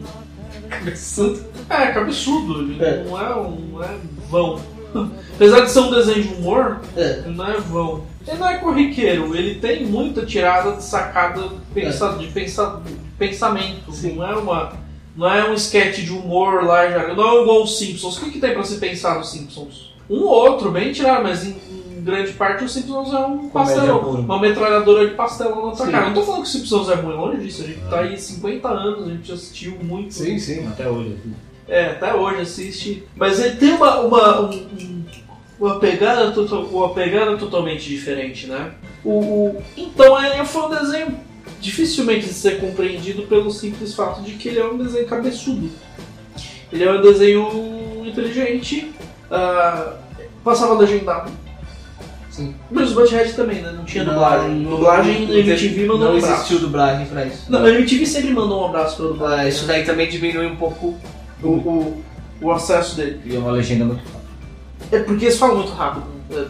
[0.70, 1.43] Cabeçudo.
[1.70, 3.03] É, cabeçudo, ele É.
[3.03, 3.51] não é um.
[3.74, 3.89] não é
[4.30, 4.59] vão.
[5.36, 7.22] Apesar de ser um desenho de humor, É.
[7.26, 8.03] ele não é vão.
[8.28, 11.41] Ele não é corriqueiro, ele tem muita tirada de sacada
[11.74, 13.91] pensa, de, pensa, de pensamento.
[13.91, 14.16] Sim.
[14.16, 14.74] Não é uma.
[15.16, 17.14] Não é um sketch de humor lá já.
[17.14, 18.18] Não é igual os Simpsons.
[18.18, 19.91] O que, que tem pra se pensar nos Simpsons?
[20.09, 21.55] Um ou outro, bem tirado, mas em,
[21.91, 23.99] em grande parte os Simpsons é um pastelão.
[24.22, 25.91] Uma metralhadora de pastelão na tua Sim.
[25.91, 26.05] cara.
[26.07, 27.64] Não tô falando que os Simpsons é ruim, longe disso.
[27.64, 30.14] A gente tá aí 50 anos, a gente assistiu muito.
[30.14, 30.68] Sim, sim.
[30.68, 31.18] Até hoje.
[31.20, 31.34] assim.
[31.68, 33.03] É, até hoje assiste.
[33.16, 35.05] Mas ele tem uma, uma, um- um-
[35.59, 38.72] uma, pegada, total- uma pegada totalmente diferente, né?
[39.03, 41.20] O, o- então ele foi um desenho
[41.60, 45.70] dificilmente de ser compreendido pelo simples fato de que ele é um desenho cabeçudo.
[46.72, 48.92] Ele é um desenho inteligente,
[49.30, 49.94] ah,
[50.44, 51.32] passava legendado.
[52.30, 52.56] Sim.
[52.72, 53.74] Mas o Butthead também, né?
[53.76, 54.50] Não tinha Não, dublagem.
[54.62, 56.34] não- dublagem não- MTV mandou Não um abraço.
[56.34, 57.52] existiu dublagem pra isso.
[57.52, 59.46] Não, a MTV sempre mandou um abraço pra dublagem.
[59.46, 60.98] Ah, isso daí também diminui um pouco.
[61.44, 62.04] o, o,
[62.39, 63.20] o acesso dele.
[63.26, 64.22] E é uma legenda muito rápida.
[64.92, 66.46] É porque eles falam muito rápido, é,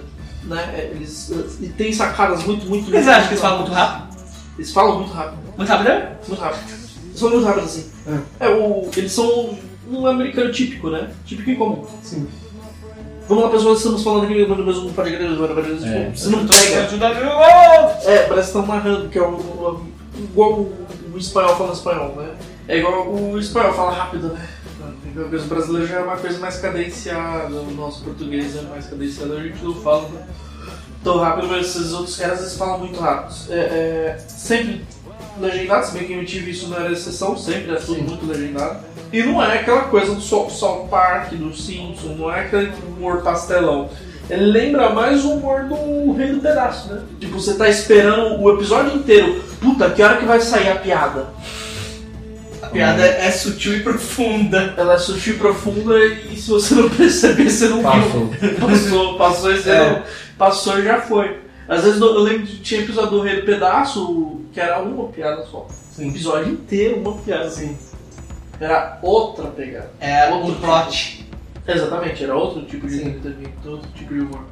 [0.45, 0.73] né?
[0.77, 1.31] É, Eles,
[1.61, 2.91] e tem sacadas muito, muito.
[2.91, 4.10] Vocês acham que eles falam muito rápido?
[4.57, 5.87] Eles falam muito rápido, Muito rápido?
[5.87, 6.15] né?
[6.27, 6.69] muito rápido.
[6.71, 7.91] Eles falam muito rápido assim.
[8.39, 9.57] É, o, eles são
[9.89, 11.09] um americano típico, né?
[11.25, 11.85] Típico e comum.
[12.03, 12.27] Sim.
[13.27, 15.09] Vamos lá, pessoal, estamos falando aqui do mesmo pode
[15.85, 16.11] É.
[16.13, 16.83] Você não pega.
[16.83, 17.07] Ajuda
[18.05, 19.87] É, parece que estão narrando, que é o, o-
[20.17, 22.29] igual o, o espanhol fala espanhol, né?
[22.67, 24.47] É igual o espanhol fala rápido, né?
[25.15, 29.33] A coisa brasileira já é uma coisa mais cadenciada, o nosso português é mais cadenciado,
[29.35, 30.09] a gente não fala
[31.03, 33.33] tão rápido, mas esses outros caras eles falam muito rápido.
[33.49, 34.85] É, é, sempre
[35.39, 38.79] legendado, se bem que eu tive isso não era exceção, sempre é tudo muito legendado.
[39.11, 43.89] E não é aquela coisa do South Park, do Simpson, não é aquele humor pastelão.
[44.29, 47.01] Ele lembra mais o humor do Rei do Pedaço, né?
[47.19, 49.43] Tipo, você tá esperando o episódio inteiro.
[49.59, 51.27] Puta, que hora que vai sair a piada?
[52.61, 54.73] A piada é sutil e profunda.
[54.77, 58.27] Ela é sutil e profunda e se você não perceber, você não Passou.
[58.27, 58.55] viu.
[58.59, 59.89] Passou, passou e você É.
[59.89, 60.03] não.
[60.41, 61.39] Passou e já foi.
[61.67, 65.45] Às vezes eu lembro que tinha episódio do Rei do Pedaço que era uma piada
[65.45, 65.67] só.
[65.99, 67.77] Um episódio inteiro, uma piada assim.
[68.59, 69.91] Era outra pegada.
[69.99, 71.29] É Outro um plot.
[71.67, 73.09] Exatamente, era outro tipo de Sim.
[73.09, 74.45] entretenimento, outro tipo de humor.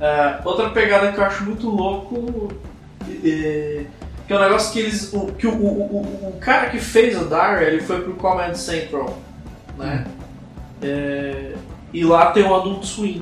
[0.00, 2.52] É, outra pegada que eu acho muito louco
[3.24, 3.86] é,
[4.28, 5.12] que é um negócio que eles.
[5.12, 8.56] O, que o, o, o, o cara que fez a Daria, ele foi pro Comedy
[8.56, 9.18] Central,
[9.76, 10.06] né?
[10.80, 11.54] É,
[11.92, 13.20] e lá tem o Adult Swim,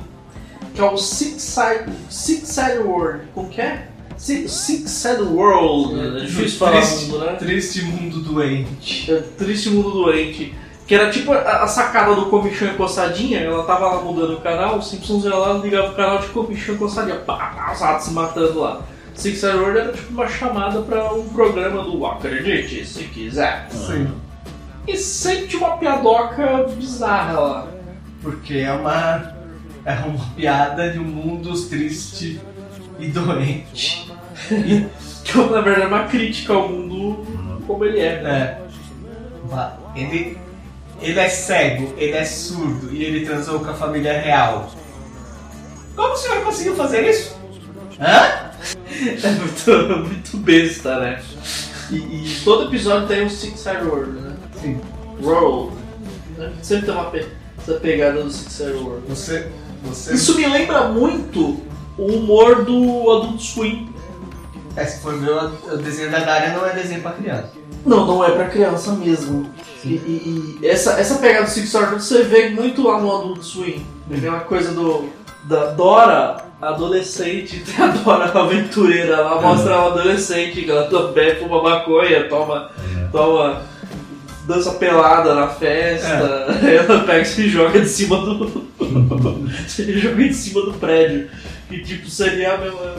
[0.74, 3.24] que é o Six Side, Six Side World.
[3.34, 3.88] Como que é?
[4.16, 6.18] Six, Six Side World.
[6.18, 7.06] É difícil falar Triste.
[7.06, 7.32] mundo, né?
[7.34, 9.12] Triste mundo doente.
[9.12, 10.54] É, Triste Mundo Doente.
[10.86, 14.78] Que era tipo a, a sacada do comichão encostadinha, ela tava lá mudando o canal,
[14.78, 18.12] o Simpsons ia lá ligava o canal de comichão encostadinha, pá, pá, os ratos se
[18.12, 18.82] matando lá.
[19.14, 23.68] Six Side World era tipo uma chamada pra um programa do Acredite se quiser.
[23.70, 24.12] Sim.
[24.86, 27.68] E sempre tinha uma piadoca bizarra lá.
[28.20, 29.41] Porque é uma.
[29.84, 32.40] É uma piada de um mundo triste
[32.98, 34.10] e doente.
[35.24, 37.24] Que na verdade é uma crítica ao mundo
[37.66, 38.22] como ele é.
[38.22, 38.60] né?
[39.52, 40.00] É.
[40.00, 40.38] Ele.
[41.00, 44.70] Ele é cego, ele é surdo e ele transou com a família real.
[45.96, 47.36] Como o senhor conseguiu fazer isso?
[48.00, 48.50] Hã?
[49.02, 51.20] É muito, muito besta, né?
[51.90, 54.36] E, e todo episódio tem um Six Side World, né?
[54.60, 54.80] Sim.
[55.20, 55.76] World.
[56.62, 57.26] Sempre tem uma pe-
[57.58, 59.02] essa pegada do Six Side World.
[59.08, 59.50] Você.
[59.84, 60.14] Você.
[60.14, 61.60] Isso me lembra muito
[61.98, 63.88] o humor do Adult Swim.
[64.76, 67.50] É, se for ver o desenho da Daria não é desenho pra criança.
[67.84, 69.50] Não, não é pra criança mesmo.
[69.84, 73.42] E, e- e essa, essa pegada do Six World você vê muito lá no Adult
[73.42, 73.84] Swim.
[74.10, 75.08] Aquela coisa do
[75.44, 81.60] da Dora adolescente, tem a Dora aventureira, ela mostra ela adolescente, que ela também fuma
[81.62, 82.70] maconha, toma,
[83.10, 83.62] toma
[84.47, 86.09] dança pelada na festa,
[86.66, 88.66] ela pega e se joga de cima do,
[89.78, 91.28] Ele jogou em cima do prédio.
[91.70, 92.95] E tipo, seria a mesma.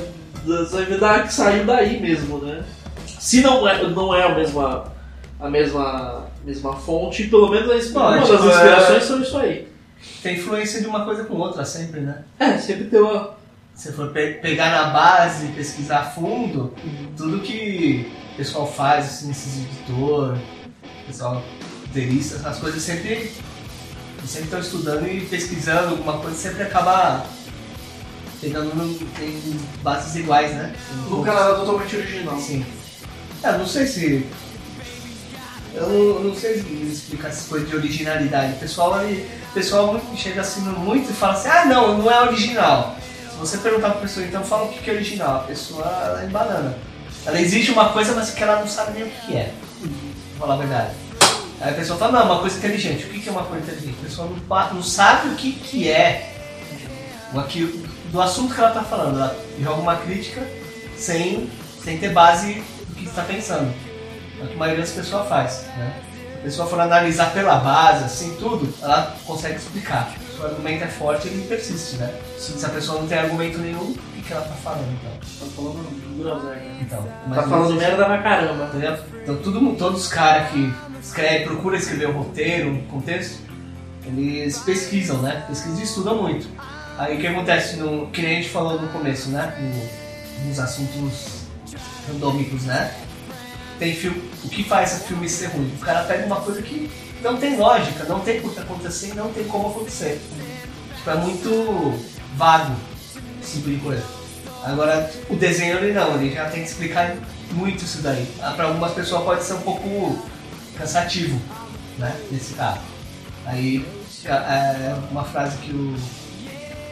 [0.72, 2.64] Vai dar que saiu daí mesmo, né?
[3.06, 4.91] Se não é, não é a mesma.
[5.39, 9.38] A mesma, mesma fonte, pelo menos a inspi- Não, é das tipo, inspirações são isso
[9.38, 9.68] aí.
[10.22, 12.24] Tem influência de uma coisa com outra sempre, né?
[12.39, 13.32] É, sempre tem uma.
[13.76, 16.74] Se for pe- pegar na base, pesquisar a fundo,
[17.18, 19.32] tudo que o pessoal faz, assim,
[19.64, 20.38] editor,
[21.08, 21.43] pessoal
[21.82, 23.32] roteirista, essas coisas sempre
[24.28, 27.26] sempre estão estudando e pesquisando alguma coisa, sempre acaba
[28.39, 28.86] pegando no,
[29.22, 30.76] em bases iguais, né?
[31.10, 32.38] No Canadá totalmente original.
[32.39, 32.66] Sim.
[33.41, 34.28] É, não sei se.
[35.74, 38.54] Eu não, não sei explicar essas coisas de originalidade.
[38.54, 42.95] O pessoal, ele, pessoal chega assim muito e fala assim: ah, não, não é original.
[43.32, 45.38] Se você perguntar pra pessoa, então fala o que é original.
[45.38, 46.78] A pessoa ela é banana.
[47.26, 49.54] Ela exige uma coisa, mas que ela não sabe nem o que é.
[49.82, 50.91] Pra falar a verdade.
[51.61, 53.05] Aí a pessoa fala: não, uma coisa inteligente.
[53.05, 53.97] O que é uma coisa inteligente?
[54.01, 56.34] A pessoa não, não sabe o que que é
[57.39, 59.17] aqui- do assunto que ela tá falando.
[59.17, 60.41] Ela joga uma crítica
[60.97, 61.49] sem,
[61.84, 63.73] sem ter base do que está pensando.
[64.39, 65.65] É o que a maioria das pessoas faz.
[65.77, 65.93] Né?
[66.39, 70.11] A pessoa for analisar pela base, assim, tudo, ela consegue explicar.
[70.36, 72.13] Se o argumento é forte, ele persiste, né?
[72.38, 75.11] Se a pessoa não tem argumento nenhum, que, que ela tá falando, então?
[75.39, 76.71] Tá falando groselha.
[76.82, 78.65] então Tá mais ou falando merda pra caramba.
[78.65, 78.97] Entendeu?
[79.24, 83.41] Então tudo, todos os caras que escrevem, procuram escrever um roteiro, um contexto,
[84.05, 85.43] eles pesquisam, né?
[85.47, 86.47] Pesquisam e estudam muito.
[86.97, 89.53] Aí o que acontece, no, que nem a gente falou no começo, né?
[89.59, 91.43] No- nos assuntos
[92.07, 92.93] randômicos, né?
[93.80, 94.30] Tem filme.
[94.43, 95.71] O que faz esse filme ser ruim?
[95.78, 99.13] O cara pega uma coisa que não tem lógica, não tem por que acontecer e
[99.15, 100.21] não tem como acontecer.
[100.97, 101.99] Tipo, é muito
[102.36, 102.76] vago
[103.44, 104.04] esse tipo coisa.
[104.64, 107.16] Agora, o desenho ele não, ele já tem que explicar
[107.52, 108.28] muito isso daí.
[108.41, 110.26] Ah, Pra algumas pessoas pode ser um pouco
[110.78, 111.39] cansativo,
[111.98, 112.16] né?
[112.32, 112.80] Nesse caso.
[113.46, 113.86] Aí,
[114.26, 115.96] é uma frase que o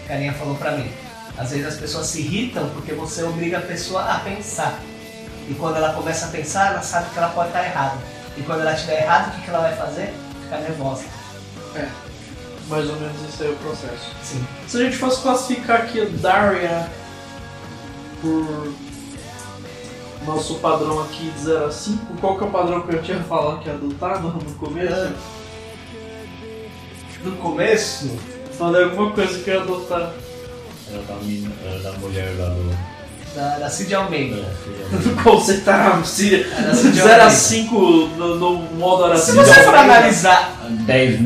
[0.07, 0.91] carinha falou pra mim.
[1.37, 4.77] Às vezes as pessoas se irritam porque você obriga a pessoa a pensar.
[5.49, 7.97] E quando ela começa a pensar, ela sabe que ela pode estar errada.
[8.37, 10.13] E quando ela estiver errada, o que ela vai fazer?
[10.43, 11.03] Ficar nervosa.
[12.71, 14.15] Mais ou menos esse aí é o processo.
[14.23, 14.43] Sim.
[14.67, 16.89] Se a gente fosse classificar aqui a Daria
[18.21, 18.73] por
[20.25, 23.19] nosso padrão aqui de 0 a 5, qual que é o padrão que eu tinha
[23.29, 24.95] falado que é adotado no começo?
[24.95, 25.13] Ah.
[27.23, 28.09] No começo,
[28.61, 30.13] Falei alguma coisa que eu ia adotar.
[30.87, 32.77] Era da, mina, era da mulher lá do.
[33.35, 34.45] da, da Cid Almeida.
[35.23, 37.31] Qual você tá se Era assim de 0 a Almeida.
[37.31, 37.75] 5
[38.17, 40.53] no, no modo era Se você for analisar
[40.85, 41.19] 10.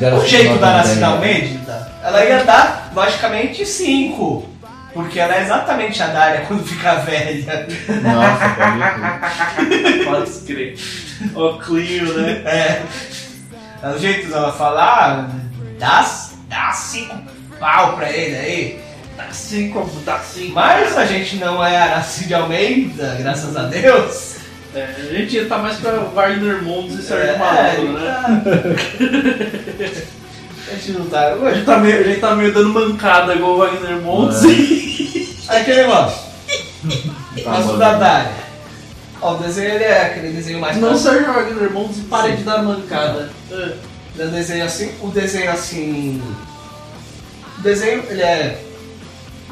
[0.00, 4.48] O jeito da Aracida Almeida, ela ia dar, logicamente, 5.
[4.92, 7.68] Porque ela é exatamente a Dária quando fica velha.
[8.02, 8.56] Nossa,
[9.64, 10.76] pode Pode crer.
[11.34, 12.42] Ó, Clio, né?
[12.44, 12.82] É.
[13.82, 15.30] É o jeito dela falar,
[15.78, 16.04] dá,
[16.48, 17.16] dá cinco
[17.60, 18.80] pau pra ele aí.
[19.16, 20.54] Dá 5, dá 5.
[20.54, 24.36] Mas a gente não é Aracide Almeida, graças a Deus.
[24.74, 28.04] É, a gente ia estar mais pra Wagner Mondes e Sérgio É, Malandro, né?
[28.06, 28.30] tá.
[30.70, 31.32] A gente não tá.
[31.34, 34.44] A gente tá meio, a gente tá meio dando mancada igual o Wagner Montes.
[35.48, 36.20] Aí aquele negócio,
[37.42, 37.78] Tá nosso bom.
[37.78, 38.30] da Dária.
[39.20, 40.96] Ó, o desenho ele é aquele desenho mais Não.
[40.96, 42.36] Sérgio Wagner Montes e pare Sim.
[42.36, 43.30] de dar mancada.
[43.50, 43.72] É.
[44.22, 46.22] O desenho assim, o desenho assim.
[47.58, 48.58] O desenho ele é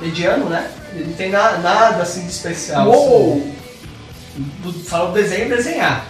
[0.01, 0.71] mediano, né?
[0.95, 2.87] Ele não tem na- nada assim de especial.
[2.89, 3.39] Uou!
[3.39, 3.58] Assim.
[4.65, 6.07] O desenho desenhar.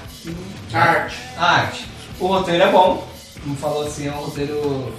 [0.73, 1.17] Arte.
[1.37, 1.87] Arte.
[2.21, 3.07] O roteiro é bom.
[3.43, 4.93] Como falou assim, é um roteiro.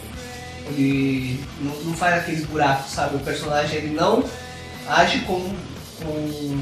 [0.70, 3.16] Ele não, não faz aqueles buracos, sabe?
[3.16, 4.24] O personagem ele não
[4.88, 5.42] age com.
[6.02, 6.62] com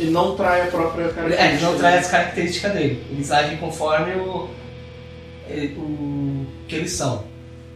[0.00, 1.42] E não trai a própria característica.
[1.44, 3.06] é, ele não traz as características dele.
[3.10, 4.48] Eles agem conforme o,
[5.48, 7.24] ele- o que eles são.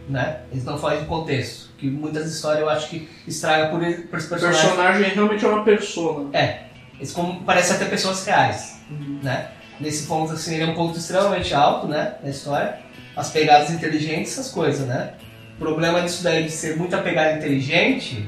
[0.09, 0.41] Né?
[0.53, 1.67] Eles não fogem do contexto.
[1.79, 4.63] Que muitas histórias eu acho que estraga por, ele- por esse O personagem.
[4.63, 6.31] personagem realmente é uma persona.
[6.37, 6.61] É,
[6.99, 8.81] eles como, parecem até pessoas reais,
[9.23, 9.51] né?
[9.79, 12.79] Nesse ponto, assim, ele é um ponto extremamente alto, né, na história.
[13.15, 15.13] As pegadas inteligentes, essas coisas, né?
[15.57, 18.27] O problema disso daí de ser muita pegada inteligente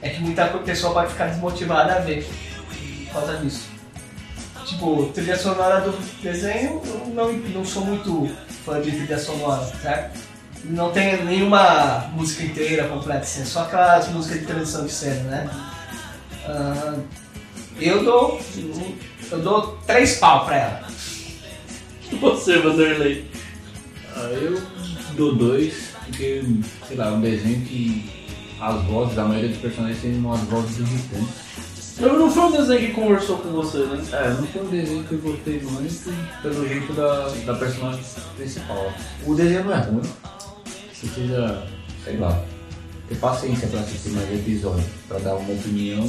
[0.00, 2.26] é que muita pessoa pode ficar desmotivada a ver
[3.06, 3.68] por causa disso.
[4.64, 5.92] Tipo, trilha sonora do
[6.22, 8.30] desenho, eu não, não sou muito
[8.64, 10.18] fã de trilha sonora, certo?
[10.64, 15.22] Não tem nenhuma música inteira completa, assim, é só aquelas músicas de transição de cena,
[15.22, 15.50] né?
[16.46, 16.94] Ah,
[17.80, 18.40] eu dou.
[19.30, 20.88] Eu dou três pau pra ela.
[22.20, 23.24] Você, Vanderlei.
[24.16, 24.60] Ah, eu
[25.16, 26.42] dou dois, porque,
[26.86, 28.10] sei lá, um desenho que
[28.60, 31.98] as vozes, a maioria dos personagens tem umas vozes irritantes.
[32.00, 34.02] Não, não foi um desenho que conversou com você, né?
[34.12, 38.00] É, não foi um desenho que eu gostei muito pelo jeito da, da personagem
[38.36, 38.92] principal.
[39.26, 40.02] O desenho não é ruim,
[40.88, 41.66] precisa,
[42.04, 42.40] sei lá,
[43.08, 46.04] ter paciência pra assistir mais episódios, pra dar uma opinião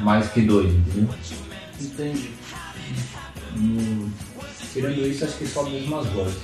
[0.00, 1.08] mais que dois, entendeu?
[1.80, 2.30] Entendi.
[3.56, 4.10] Hum,
[4.72, 6.38] tirando isso, acho que só mesmo as vozes.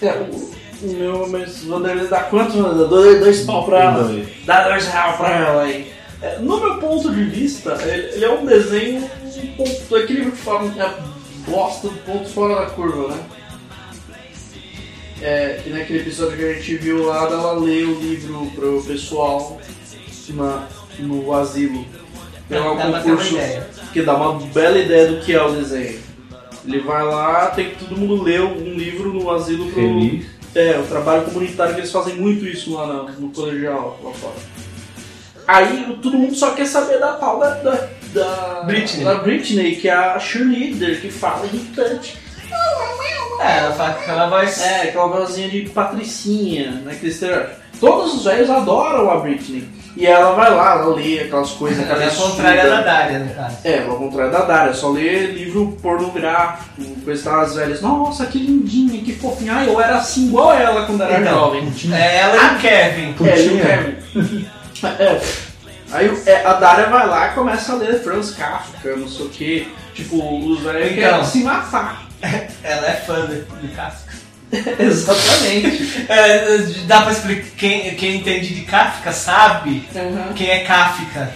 [0.00, 2.60] É, o, o meu Miss Vanderlei dá quanto?
[2.62, 4.04] Dá dois, dois pau pra ela.
[4.04, 4.28] Dois.
[4.44, 5.92] Dá dois reais pra ela aí.
[6.20, 9.10] É, no meu ponto de vista, ele, ele é um desenho
[9.42, 13.24] um ponto do equilíbrio que fala é bosta do ponto fora da curva, né?
[15.20, 19.60] É, que naquele episódio que a gente viu lá, ela lê o livro pro pessoal
[20.30, 20.66] na,
[20.98, 21.86] no asilo.
[22.48, 23.38] Tem lá o Dá pra ter uma concurso
[23.92, 26.00] que dá uma bela ideia do que é o desenho.
[26.66, 30.26] Ele vai lá, tem que todo mundo ler um livro no asilo pro, Feliz.
[30.54, 34.34] é, o trabalho comunitário, que eles fazem muito isso lá no, no colegial, lá fora.
[35.48, 39.04] Aí todo mundo só quer saber da tal da, da, da Britney.
[39.04, 42.16] da Britney, que é a cheerleader, que fala irritante.
[43.40, 44.60] É, ela fala com aquela voz.
[44.60, 46.94] É, aquela vozinha de patricinha, né?
[46.98, 47.30] Que eles têm-
[47.80, 49.68] Todos os velhos adoram a Britney.
[49.94, 51.88] E ela vai lá, ela lê aquelas coisas.
[51.88, 53.56] Ela é a aquela contrária da Dária, no caso.
[53.62, 57.80] É, ao contrário da Dária, só lê livro pornográfico, coisa das velhas.
[57.82, 59.52] Nossa, que lindinha, que fofinha.
[59.54, 61.72] Ai, eu era assim igual ela quando era Então, jovem.
[61.92, 63.14] É ela e o Kevin.
[63.26, 64.48] É, e o Kevin.
[64.98, 65.20] É.
[65.92, 69.28] Aí é, a Dária vai lá e começa a ler Franz Kafka, não sei o
[69.28, 69.72] que.
[69.94, 70.16] Tipo,
[70.50, 71.10] os velhos Então.
[71.10, 72.06] querem se matar.
[72.64, 74.11] Ela é fã de, de Kafka.
[74.78, 76.04] Exatamente.
[76.08, 77.50] É, dá pra explicar.
[77.56, 79.88] Quem, quem entende de Kafka sabe
[80.36, 81.32] quem é Kafka.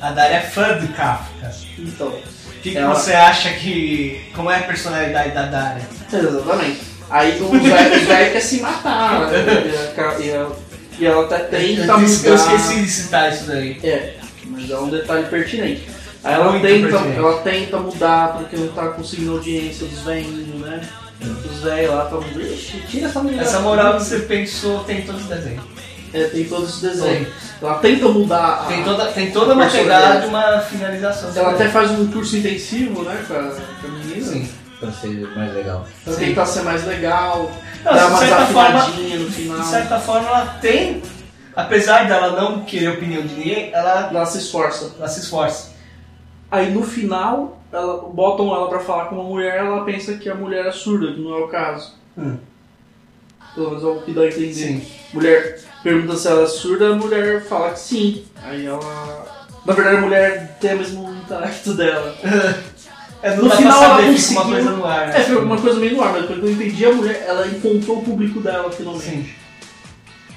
[0.00, 1.50] A Dária é fã do Kafka.
[1.78, 2.08] Então.
[2.08, 4.20] O que, que Ela- você acha que.
[4.34, 5.82] Como é a personalidade da Dária?
[6.12, 6.80] Exatamente.
[7.08, 9.28] Aí os velhos querem se matar.
[9.30, 10.52] né?
[10.98, 13.78] E, ela até tenta eu, disse- eu mudar- esqueci de citar isso daí.
[13.84, 14.14] É,
[14.46, 15.82] mas é um detalhe pertinente.
[16.24, 17.18] Aí ela Muito tenta, pertinente.
[17.18, 20.80] ela tenta mudar porque não tá conseguindo audiência dos velhinhos, né?
[21.20, 22.22] Os velhos lá estão.
[22.22, 23.42] Ixi, tira essa mulher.
[23.42, 25.64] Essa moral que você pensou tem todos os desenhos.
[26.12, 27.28] É, tem todos os desenhos.
[27.60, 28.62] Ela tenta mudar.
[28.62, 31.30] a- Tem toda, tem toda uma pegada, uma finalização.
[31.34, 34.26] Ela até faz um curso intensivo, né, com a, com a menina.
[34.26, 34.48] Sim.
[34.78, 35.86] Pra ser mais legal.
[36.04, 36.20] Pra Sim.
[36.26, 37.50] tentar ser mais legal,
[37.82, 39.58] Não, dar de uma certa forma- desafinadinha no final.
[39.58, 41.02] De certa forma, ela tem.
[41.56, 44.92] Apesar dela não querer a opinião de ninguém, ela, Ela se esforça.
[44.98, 45.70] ela se esforça.
[46.50, 50.34] Aí no final, ela, botam ela pra falar com uma mulher, ela pensa que a
[50.34, 51.94] mulher é surda, que não é o caso.
[52.16, 52.36] Hum.
[53.54, 54.52] Pelo menos é o que dá a entender.
[54.54, 54.82] Sim.
[55.14, 58.24] Mulher pergunta se ela é surda, a mulher fala que sim.
[58.42, 59.34] Aí ela.
[59.64, 62.14] Na verdade a mulher tem o mesmo intelecto dela.
[63.22, 65.18] É, não No dá final pra ela saber, fica uma conseguiu- coisa no ar, né?
[65.18, 67.46] É, foi uma coisa meio no ar, mas pelo que eu entendi, a mulher ela
[67.48, 69.04] encontrou o público dela finalmente.
[69.06, 69.26] Sim.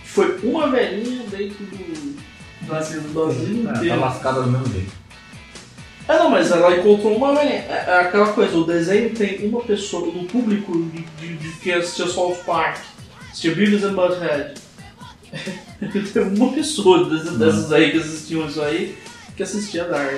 [0.05, 2.17] Foi uma velhinha dentro do,
[2.61, 3.99] Do asilo do asilo Ah, tá inteiro.
[3.99, 4.91] lascada do mesmo jeito.
[6.09, 7.65] É, não, mas ela encontrou uma velhinha.
[7.69, 11.71] É, é aquela coisa, o desenho tem uma pessoa, no público de, de, de que
[11.71, 12.77] assistiu South Park,
[13.29, 14.53] assistiu Beavis and Butthead.
[16.13, 18.97] tem uma pessoa dessas, dessas aí que assistiam isso aí
[19.37, 20.15] que assistia Dark.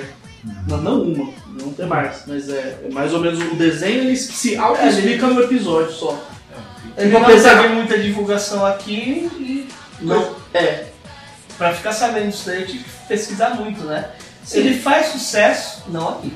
[0.66, 4.16] Não, não uma, não tem mais, mas é, é mais ou menos o desenho ele
[4.16, 6.20] se auto-explica no episódio só.
[6.96, 9.68] Ele Tipo, não apesar- teve muita divulgação aqui e
[10.00, 10.86] Não, é,
[11.56, 14.10] pra ficar sabendo disso daí eu tive que pesquisar muito, né?
[14.44, 16.32] Se ele faz sucesso, não aqui.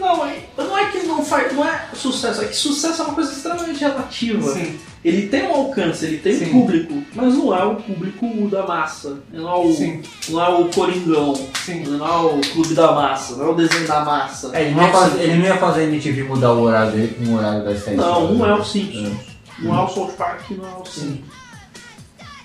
[0.00, 3.04] Não, é, não é que ele não faz, não é sucesso, é que sucesso é
[3.04, 4.52] uma coisa extremamente relativa.
[4.52, 4.78] Sim.
[5.04, 6.46] Ele tem um alcance, ele tem Sim.
[6.46, 9.20] um público, mas não é o público da massa.
[9.32, 10.02] Não é o, Sim.
[10.28, 11.84] não é o Coringão, Sim.
[11.84, 14.50] não é o clube da massa, não é o desenho da massa.
[14.52, 17.30] É, ele, não ia fazer, ele não ia fazer a MTV mudar o horário dele
[17.30, 17.96] o horário das sete.
[17.96, 19.08] Não, não é o Simpsons.
[19.08, 19.62] É.
[19.62, 21.20] Não é o South Park, não é o Simpsons.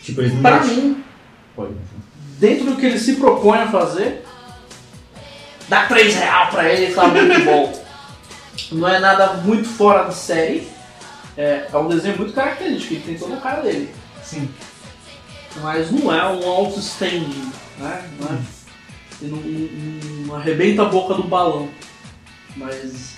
[0.04, 1.04] Tipo, Pra mim,
[1.56, 1.74] Pode.
[2.42, 4.26] Dentro do que ele se propõe a fazer,
[5.70, 7.82] dá 3 real pra ele e tá muito bom.
[8.74, 10.68] Não é nada muito fora de série.
[11.38, 13.94] É, é um desenho muito característico, ele tem toda a cara dele.
[14.24, 14.50] Sim.
[15.62, 18.10] Mas não é um outstanding, né?
[18.20, 18.40] Não, é,
[19.22, 21.70] não, não- arrebenta a boca do balão.
[22.56, 23.16] Mas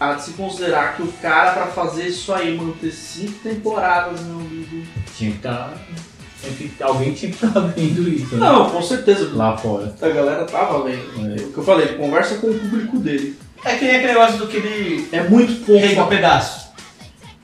[0.00, 4.36] há de se considerar que o cara, pra fazer isso aí, manter cinco temporadas, meu
[4.40, 4.86] amigo.
[5.16, 5.74] Tinha que estar.
[6.80, 8.36] Alguém tinha que estar vendo isso.
[8.36, 8.46] né?
[8.46, 9.30] Não, com certeza.
[9.34, 9.94] Lá fora.
[10.00, 11.32] A galera tava vendo.
[11.32, 11.42] É.
[11.44, 13.36] O que eu falei, ele conversa com o público dele.
[13.64, 15.08] É que nem aquele negócio do que ele.
[15.12, 16.10] É muito Rei do pouco.
[16.10, 16.66] pedaço.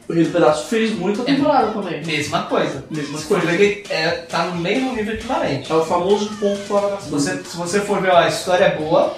[0.09, 2.05] O Rei do Pedaço fez muita temporada também.
[2.05, 2.85] Mesma coisa.
[2.91, 3.47] Mesma Se coisa.
[3.47, 5.71] ver que é, tá no mesmo nível equivalente.
[5.71, 8.65] É o famoso ponto fora da Se você, se você for ver, ó, a história
[8.65, 9.17] é boa,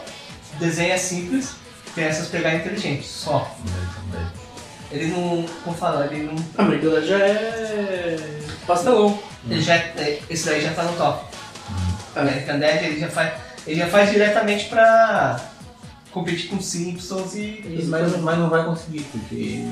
[0.55, 1.53] o desenho é simples,
[1.95, 3.51] tem essas pegadas inteligentes, só.
[4.95, 5.45] Ele não.
[5.65, 6.35] Como falar, ele não.
[6.57, 8.17] A América já é
[8.67, 9.19] pastelão.
[9.51, 11.25] Ele já, é- esse daí já tá no top.
[12.17, 13.33] American Dad ele já faz.
[13.67, 15.41] Ele já faz diretamente pra
[16.13, 17.85] competir com Simpsons e.
[17.89, 19.65] Mas, mas não vai conseguir, porque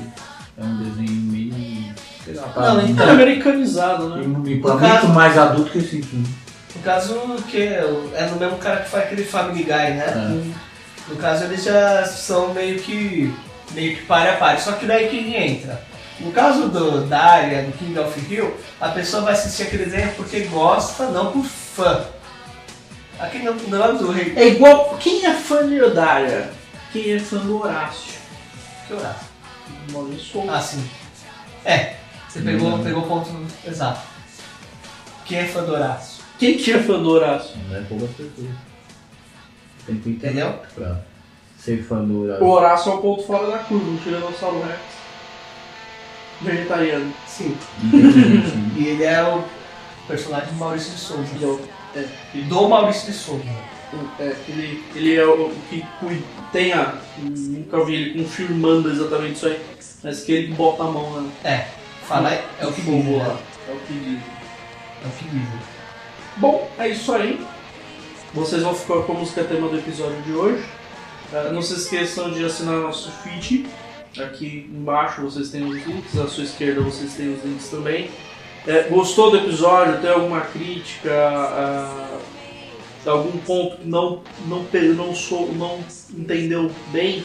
[0.57, 1.93] é um desenho meio.
[2.23, 4.23] sei lá, Não, pra- então- É americanizado, né?
[4.51, 6.27] E pra No muito caso- mais adulto que esse filme.
[6.75, 7.13] No caso,
[7.49, 10.05] que é o- é no mesmo cara que faz aquele Family Guy, né?
[10.07, 11.09] É.
[11.11, 13.33] No caso, eles já são meio que
[13.73, 14.61] meio que pare a pare.
[14.61, 15.81] Só que daí quem entra?
[16.19, 20.13] No caso do, da área do King of Hill, a pessoa vai assistir aquele desenho
[20.15, 22.05] porque gosta, não por fã.
[23.19, 24.33] Aqui não, não é do rei.
[24.35, 24.97] É igual.
[24.99, 26.49] Quem é fã de Odária?
[26.91, 28.13] Quem é fã do Horácio?
[28.87, 29.19] Que horário?
[29.87, 30.51] Do Maurício Souza.
[30.51, 30.87] Ah, sim.
[31.65, 31.95] É,
[32.29, 32.83] você pegou, Hum.
[32.83, 33.29] pegou o ponto
[33.65, 34.01] exato.
[35.25, 36.23] Quem é fã do Horácio?
[36.37, 37.55] Quem que é fã do Horácio?
[37.69, 38.49] Não é poucas pessoas.
[39.85, 40.59] Tem que ter Entendeu?
[40.75, 40.97] pra
[41.63, 44.79] ser fã do O Horácio é o ponto fora da curva, um Tiranossauro Rex.
[46.41, 47.13] Vegetariano.
[47.27, 47.55] Sim.
[48.77, 49.43] E ele é o
[50.07, 51.29] personagem do Maurício de Souza.
[51.35, 51.61] Ele é o-
[51.95, 52.05] é,
[52.49, 53.43] Do Maurício de Souza.
[54.19, 55.85] É, ele, ele é o que
[56.51, 56.95] tem a.
[57.19, 59.61] Nunca vi ele confirmando exatamente isso aí,
[60.03, 61.29] mas que ele bota a mão né?
[61.43, 61.67] É,
[62.07, 63.17] fala é, é o que dizem.
[63.19, 63.25] lá.
[63.25, 63.37] né?
[63.69, 64.19] É o que diz.
[65.03, 65.59] É o que dizem.
[66.37, 67.45] Bom, é isso aí.
[68.33, 70.63] Vocês vão ficar com a música tema do episódio de hoje.
[71.33, 73.65] Ah, não se esqueçam de assinar nosso feed.
[74.19, 78.11] Aqui embaixo vocês têm os links, à sua esquerda vocês têm os links também.
[78.67, 79.99] É, gostou do episódio?
[79.99, 81.11] Tem alguma crítica?
[81.11, 82.19] ah,
[83.09, 84.65] algum ponto que não, não,
[84.95, 85.79] não, sou, não
[86.15, 87.23] entendeu bem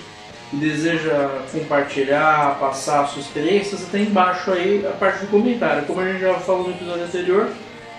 [0.53, 3.77] e deseja compartilhar, passar a sua experiência?
[3.77, 5.85] Você tem embaixo aí a parte do comentário.
[5.85, 7.51] Como a gente já falou no episódio anterior,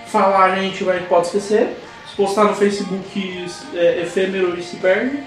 [0.08, 1.78] falar a gente vai, pode esquecer.
[2.10, 3.46] Se postar no Facebook
[3.76, 5.24] é efêmero e se perde.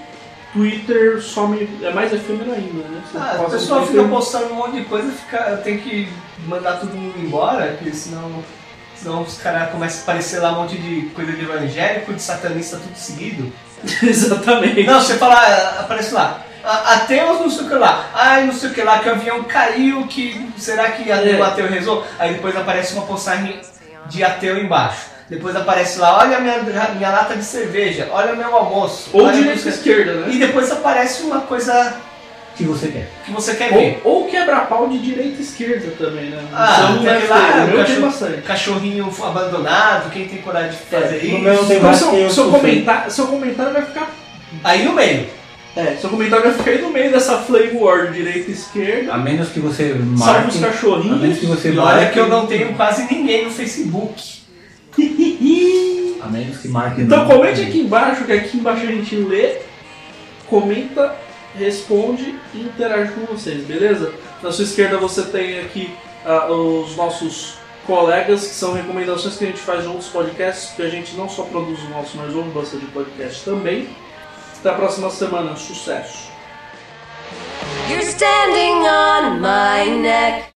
[0.53, 3.03] Twitter some, é mais efêmero ainda, né?
[3.11, 6.09] Você Ah, pessoal fica postando um monte de coisa, fica, tem que
[6.47, 8.31] mandar todo mundo embora, porque senão,
[8.97, 12.77] senão os caras começam a aparecer lá um monte de coisa de evangélico, de satanista,
[12.77, 13.51] tudo seguido.
[14.03, 14.85] Exatamente.
[14.85, 15.35] Não, você fala,
[15.81, 16.41] aparece lá.
[16.63, 19.13] "A- Ateus não sei o que lá, ai não sei o que lá, que o
[19.13, 21.37] avião caiu, que será que É.
[21.37, 22.07] o ateu rezou?
[22.19, 23.61] Aí depois aparece uma postagem
[24.07, 25.12] de ateu embaixo.
[25.29, 29.09] Depois aparece lá, olha a minha, minha lata de cerveja, olha meu almoço.
[29.13, 30.27] Ou direita esquerda, né?
[30.31, 31.95] E depois aparece uma coisa
[32.55, 33.09] que você quer.
[33.25, 34.01] que você quer ver.
[34.05, 36.39] Ou, ou quebra-pau de direita e esquerda também, né?
[36.53, 38.43] Ah, Então, tem né, aquele lá, o tem cachorro- bastante.
[38.43, 41.39] Cachorrinho abandonado, quem tem coragem de fazer no isso?
[41.39, 44.11] meu tem Então, seu, eu seu, comentário, seu comentário vai ficar.
[44.63, 45.27] Aí no meio.
[45.75, 49.15] É, seu comentário vai ficar aí no meio dessa flame war de direita e esquerda.
[49.15, 50.49] A menos que você Salve marque.
[50.49, 51.39] os A menos cachorrinhos.
[51.39, 52.13] que você E olha marque.
[52.13, 54.42] que eu não tenho quase ninguém no Facebook.
[56.23, 57.03] A menos que marque.
[57.03, 59.59] Então no- comente aqui embaixo, que aqui embaixo a gente lê,
[60.47, 61.17] comenta,
[61.59, 64.13] responde e interage com vocês, beleza?
[64.43, 65.93] Na sua esquerda você tem aqui
[66.25, 67.55] ah, os nossos
[67.87, 71.43] colegas, que são recomendações que a gente faz juntos podcasts, porque a gente não só
[71.43, 73.89] produz o nosso, mas ouve bastante podcast também.
[74.61, 76.31] Até a próxima semana, sucesso!
[77.91, 80.52] You're standing on my neck.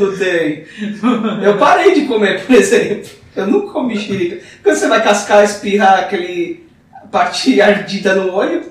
[0.00, 0.64] Mundo tem.
[1.44, 3.10] Eu parei de comer, por exemplo.
[3.36, 4.38] Eu não como mexerica.
[4.62, 6.66] Quando você vai cascar, espirrar aquele
[7.12, 8.62] parte ardida no olho,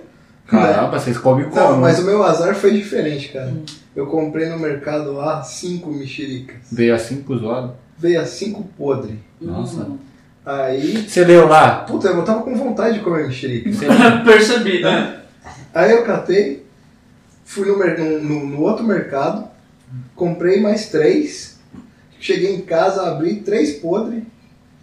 [0.48, 1.56] Caramba, vocês comem como?
[1.56, 3.54] Não, mas o meu azar foi diferente, cara.
[3.96, 6.58] Eu comprei no mercado lá cinco mexericas.
[6.72, 7.72] Veio assim pros olhos.
[7.98, 9.20] Veio a cinco podre.
[9.40, 9.88] Nossa.
[10.46, 11.82] Aí, Você leu lá?
[11.82, 13.72] puta, eu tava com vontade de comer mexerica.
[13.72, 13.86] Você...
[14.26, 15.20] Percebi, né?
[15.74, 16.66] Aí eu catei,
[17.46, 17.78] fui no-
[18.24, 19.48] no- no outro mercado,
[20.16, 21.60] comprei mais três.
[22.20, 24.24] Cheguei em casa, abri três podres.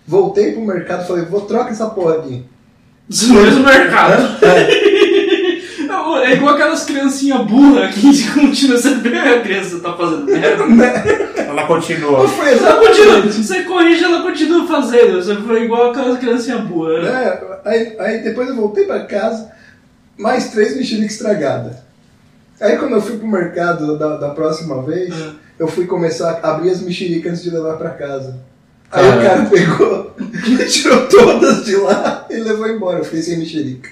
[0.06, 2.44] Voltei pro mercado e falei, vou trocar essa porra aqui.
[3.28, 4.22] No mesmo mercado.
[6.26, 10.64] É igual aquelas criancinhas burras que continua vê a criança tá fazendo merda.
[11.36, 12.28] Ela continua.
[12.28, 15.22] Foi Ela continua, você corrige, ela continua fazendo.
[15.22, 17.04] Você foi igual aquelas criancinhas burras.
[17.04, 17.10] né?
[17.10, 19.52] É, aí, aí depois eu voltei pra casa,
[20.18, 21.76] mais três mexericas estragadas.
[22.60, 25.30] Aí quando eu fui pro mercado da, da próxima vez, É.
[25.58, 28.38] eu fui começar a abrir as mexericas antes de levar pra casa.
[28.90, 29.28] Aí o Caramba.
[29.28, 30.14] cara pegou,
[30.70, 32.98] tirou todas de lá e levou embora.
[33.00, 33.90] Eu fiquei sem mexerica.